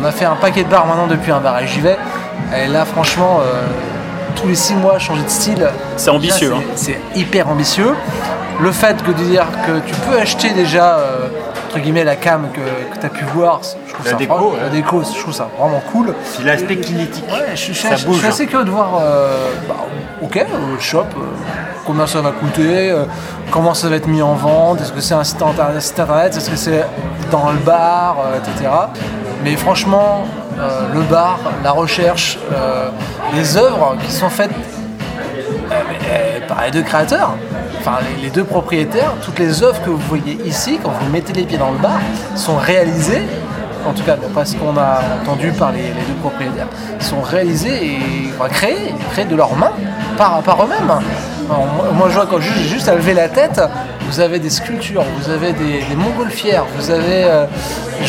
on 0.00 0.04
a 0.04 0.10
fait 0.10 0.24
un 0.24 0.34
paquet 0.36 0.64
de 0.64 0.68
bars 0.68 0.86
maintenant 0.86 1.06
depuis 1.06 1.30
un 1.32 1.38
bar 1.40 1.58
et 1.60 1.66
j'y 1.66 1.80
vais. 1.80 1.96
Et 2.56 2.66
là, 2.68 2.84
franchement, 2.84 3.40
tous 4.40 4.48
les 4.48 4.54
six 4.54 4.74
mois, 4.74 4.98
changer 4.98 5.22
de 5.22 5.28
style. 5.28 5.66
C'est 5.96 6.10
ambitieux, 6.10 6.52
hein. 6.54 6.62
C'est 6.76 6.98
hyper 7.14 7.48
ambitieux. 7.48 7.94
Le 8.60 8.72
fait 8.72 9.00
que 9.02 9.10
de 9.10 9.22
dire 9.24 9.46
que 9.66 9.78
tu 9.86 9.94
peux 10.08 10.18
acheter 10.18 10.50
déjà, 10.50 10.96
euh, 10.98 11.28
entre 11.68 11.78
guillemets, 11.80 12.04
la 12.04 12.16
cam 12.16 12.48
que, 12.52 12.60
tu 12.98 13.06
as 13.06 13.08
pu 13.08 13.24
voir, 13.34 13.60
je 13.62 13.92
trouve 13.92 14.04
La 14.06 14.10
ça 14.12 14.16
déco, 14.16 14.34
vraiment- 14.34 14.50
ouais. 14.52 14.60
la 14.62 14.68
déco, 14.68 15.02
je 15.14 15.20
trouve 15.20 15.34
ça 15.34 15.48
vraiment 15.58 15.80
cool. 15.92 16.14
Puis 16.36 16.44
l'aspect 16.44 16.76
kinétique. 16.76 17.24
Ouais, 17.30 17.54
je, 17.54 17.72
je- 17.72 17.78
Ça 17.78 17.94
je- 17.96 18.06
bouge, 18.06 18.16
je 18.16 18.20
suis 18.20 18.28
assez 18.28 18.46
curieux 18.46 18.64
de 18.64 18.70
voir, 18.70 18.98
euh, 19.00 19.50
bah, 19.68 19.76
ok, 20.22 20.36
euh, 20.38 20.42
le 20.74 20.80
shop, 20.80 20.98
euh, 21.16 21.20
combien 21.86 22.06
ça 22.08 22.20
va 22.20 22.32
coûter, 22.32 22.90
euh, 22.90 23.04
comment 23.52 23.74
ça 23.74 23.88
va 23.88 23.96
être 23.96 24.08
mis 24.08 24.22
en 24.22 24.34
vente, 24.34 24.80
est-ce 24.80 24.92
que 24.92 25.00
c'est 25.00 25.14
un 25.14 25.22
site, 25.24 25.40
internet, 25.42 26.36
est-ce 26.36 26.50
que 26.50 26.56
c'est 26.56 26.84
dans 27.30 27.50
le 27.50 27.58
bar, 27.58 28.16
euh, 28.24 28.38
etc. 28.38 28.70
Mais 29.44 29.54
franchement, 29.56 30.24
le 30.94 31.00
bar, 31.02 31.38
la 31.62 31.72
recherche, 31.72 32.38
euh, 32.52 32.90
les 33.34 33.56
œuvres 33.56 33.96
qui 34.04 34.12
sont 34.12 34.30
faites 34.30 34.50
euh, 34.50 35.74
euh, 36.10 36.46
par 36.46 36.64
les 36.64 36.70
deux 36.70 36.82
créateurs, 36.82 37.34
enfin 37.78 37.98
les, 38.22 38.30
deux 38.30 38.44
propriétaires, 38.44 39.12
toutes 39.22 39.38
les 39.38 39.62
œuvres 39.62 39.80
que 39.82 39.90
vous 39.90 39.98
voyez 40.08 40.38
ici, 40.44 40.78
quand 40.82 40.90
vous 40.90 41.10
mettez 41.10 41.32
les 41.32 41.44
pieds 41.44 41.58
dans 41.58 41.70
le 41.70 41.78
bar, 41.78 41.98
sont 42.34 42.56
réalisées, 42.56 43.22
en 43.86 43.92
tout 43.92 44.02
cas 44.02 44.16
d'après 44.16 44.44
ce 44.44 44.56
qu'on 44.56 44.76
a 44.76 45.00
entendu 45.22 45.52
par 45.52 45.72
les, 45.72 45.88
deux 45.88 46.20
propriétaires, 46.20 46.68
sont 47.00 47.20
réalisées 47.20 47.86
et 47.86 48.00
créées, 48.50 48.94
créées 49.12 49.26
de 49.26 49.36
leurs 49.36 49.56
mains, 49.56 49.72
par 50.16 50.64
eux-mêmes. 50.64 50.92
Moi, 51.48 52.08
je 52.10 52.14
vois 52.14 52.26
quand 52.26 52.40
juste, 52.40 52.68
juste 52.68 52.88
à 52.88 52.94
lever 52.94 53.14
la 53.14 53.28
tête, 53.28 53.60
vous 54.08 54.20
avez 54.20 54.38
des 54.38 54.50
sculptures, 54.50 55.02
vous 55.22 55.30
avez 55.30 55.52
des, 55.52 55.82
des 55.88 55.96
montgolfières, 55.96 56.64
vous 56.76 56.90
avez 56.90 57.24
euh, 57.24 57.44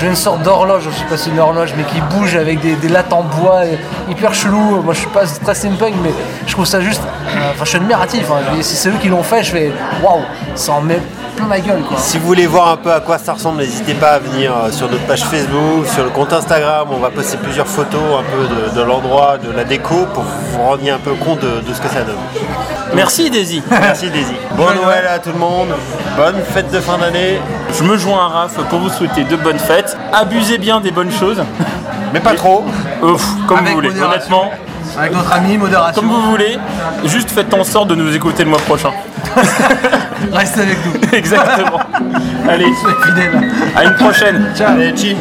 une 0.03 0.15
sorte 0.15 0.41
d'horloge, 0.43 0.83
je 0.85 0.89
sais 0.89 1.05
pas 1.09 1.17
si 1.17 1.25
c'est 1.25 1.29
une 1.31 1.39
horloge, 1.39 1.73
mais 1.77 1.83
qui 1.83 2.01
bouge 2.15 2.35
avec 2.35 2.59
des, 2.59 2.87
lattes 2.89 3.13
en 3.13 3.23
bois 3.23 3.61
hyper 4.09 4.33
chelou. 4.33 4.81
Moi 4.83 4.93
je 4.93 4.99
suis 4.99 5.07
pas 5.09 5.25
très 5.25 5.55
steampunk, 5.55 5.93
mais 6.03 6.11
je 6.47 6.51
trouve 6.51 6.65
ça 6.65 6.81
juste. 6.81 7.01
euh, 7.03 7.51
Enfin, 7.51 7.63
je 7.63 7.69
suis 7.69 7.77
admiratif. 7.77 8.25
hein. 8.31 8.41
Si 8.61 8.75
c'est 8.75 8.89
eux 8.89 8.97
qui 9.01 9.07
l'ont 9.07 9.23
fait, 9.23 9.43
je 9.43 9.51
fais 9.51 9.71
waouh, 10.03 10.19
ça 10.55 10.73
en 10.73 10.81
met 10.81 10.99
plein 11.35 11.45
ma 11.47 11.59
gueule. 11.59 11.81
Si 11.97 12.17
vous 12.17 12.27
voulez 12.27 12.45
voir 12.47 12.69
un 12.69 12.77
peu 12.77 12.91
à 12.91 12.99
quoi 12.99 13.17
ça 13.17 13.33
ressemble, 13.33 13.59
n'hésitez 13.59 13.93
pas 13.93 14.11
à 14.11 14.19
venir 14.19 14.53
euh, 14.55 14.71
sur 14.71 14.89
notre 14.89 15.05
page 15.05 15.23
Facebook, 15.23 15.85
sur 15.93 16.03
le 16.03 16.09
compte 16.09 16.33
Instagram. 16.33 16.89
On 16.91 16.99
va 16.99 17.09
poster 17.09 17.37
plusieurs 17.37 17.67
photos 17.67 18.01
un 18.19 18.23
peu 18.23 18.75
de, 18.75 18.81
l'endroit, 18.81 19.37
de 19.37 19.51
la 19.51 19.63
déco 19.63 20.05
pour 20.13 20.23
vous 20.23 20.61
rendre 20.61 20.83
un 20.93 20.97
peu 20.97 21.13
compte 21.13 21.39
de 21.41 21.73
ce 21.73 21.79
que 21.81 21.87
ça 21.89 22.01
donne. 22.03 22.15
Merci 22.95 23.29
Daisy. 23.29 23.61
Merci 23.69 24.09
Daisy. 24.09 24.33
Bon 24.55 24.65
Noël 24.73 25.05
à 25.07 25.19
tout 25.19 25.31
le 25.31 25.37
monde. 25.39 25.69
Bonne 26.17 26.41
fête 26.53 26.71
de 26.71 26.79
fin 26.79 26.97
d'année. 26.97 27.39
Je 27.77 27.83
me 27.83 27.97
joins 27.97 28.25
à 28.25 28.27
Raph 28.27 28.55
pour 28.69 28.79
vous 28.79 28.89
souhaiter 28.89 29.23
de 29.23 29.35
bonnes 29.35 29.59
fêtes. 29.59 29.95
Abusez 30.13 30.57
bien 30.57 30.79
des 30.81 30.91
bonnes 30.91 31.11
choses. 31.11 31.41
Mais 32.13 32.19
pas 32.19 32.33
trop. 32.33 32.65
Ouf, 33.03 33.25
comme 33.47 33.59
Avec 33.59 33.69
vous 33.69 33.75
voulez. 33.75 33.89
modération. 33.89 34.41
Honnêtement, 34.41 34.51
Avec 34.97 35.13
notre 35.13 35.33
ami, 35.33 35.57
modération. 35.57 36.01
comme 36.01 36.09
vous 36.11 36.31
voulez. 36.31 36.57
Juste 37.05 37.29
faites 37.29 37.53
en 37.53 37.63
sorte 37.63 37.89
de 37.89 37.95
nous 37.95 38.13
écouter 38.15 38.43
le 38.43 38.49
mois 38.49 38.59
prochain. 38.59 38.91
Reste 40.33 40.57
avec 40.57 40.77
nous. 40.85 41.17
Exactement. 41.17 41.79
Allez, 42.49 42.65
Soyez 42.81 42.95
fidèles. 43.05 43.51
à 43.75 43.83
une 43.85 43.93
prochaine. 43.95 44.51
Ciao. 44.55 44.71
Allez, 44.73 44.95
chill. 44.97 45.15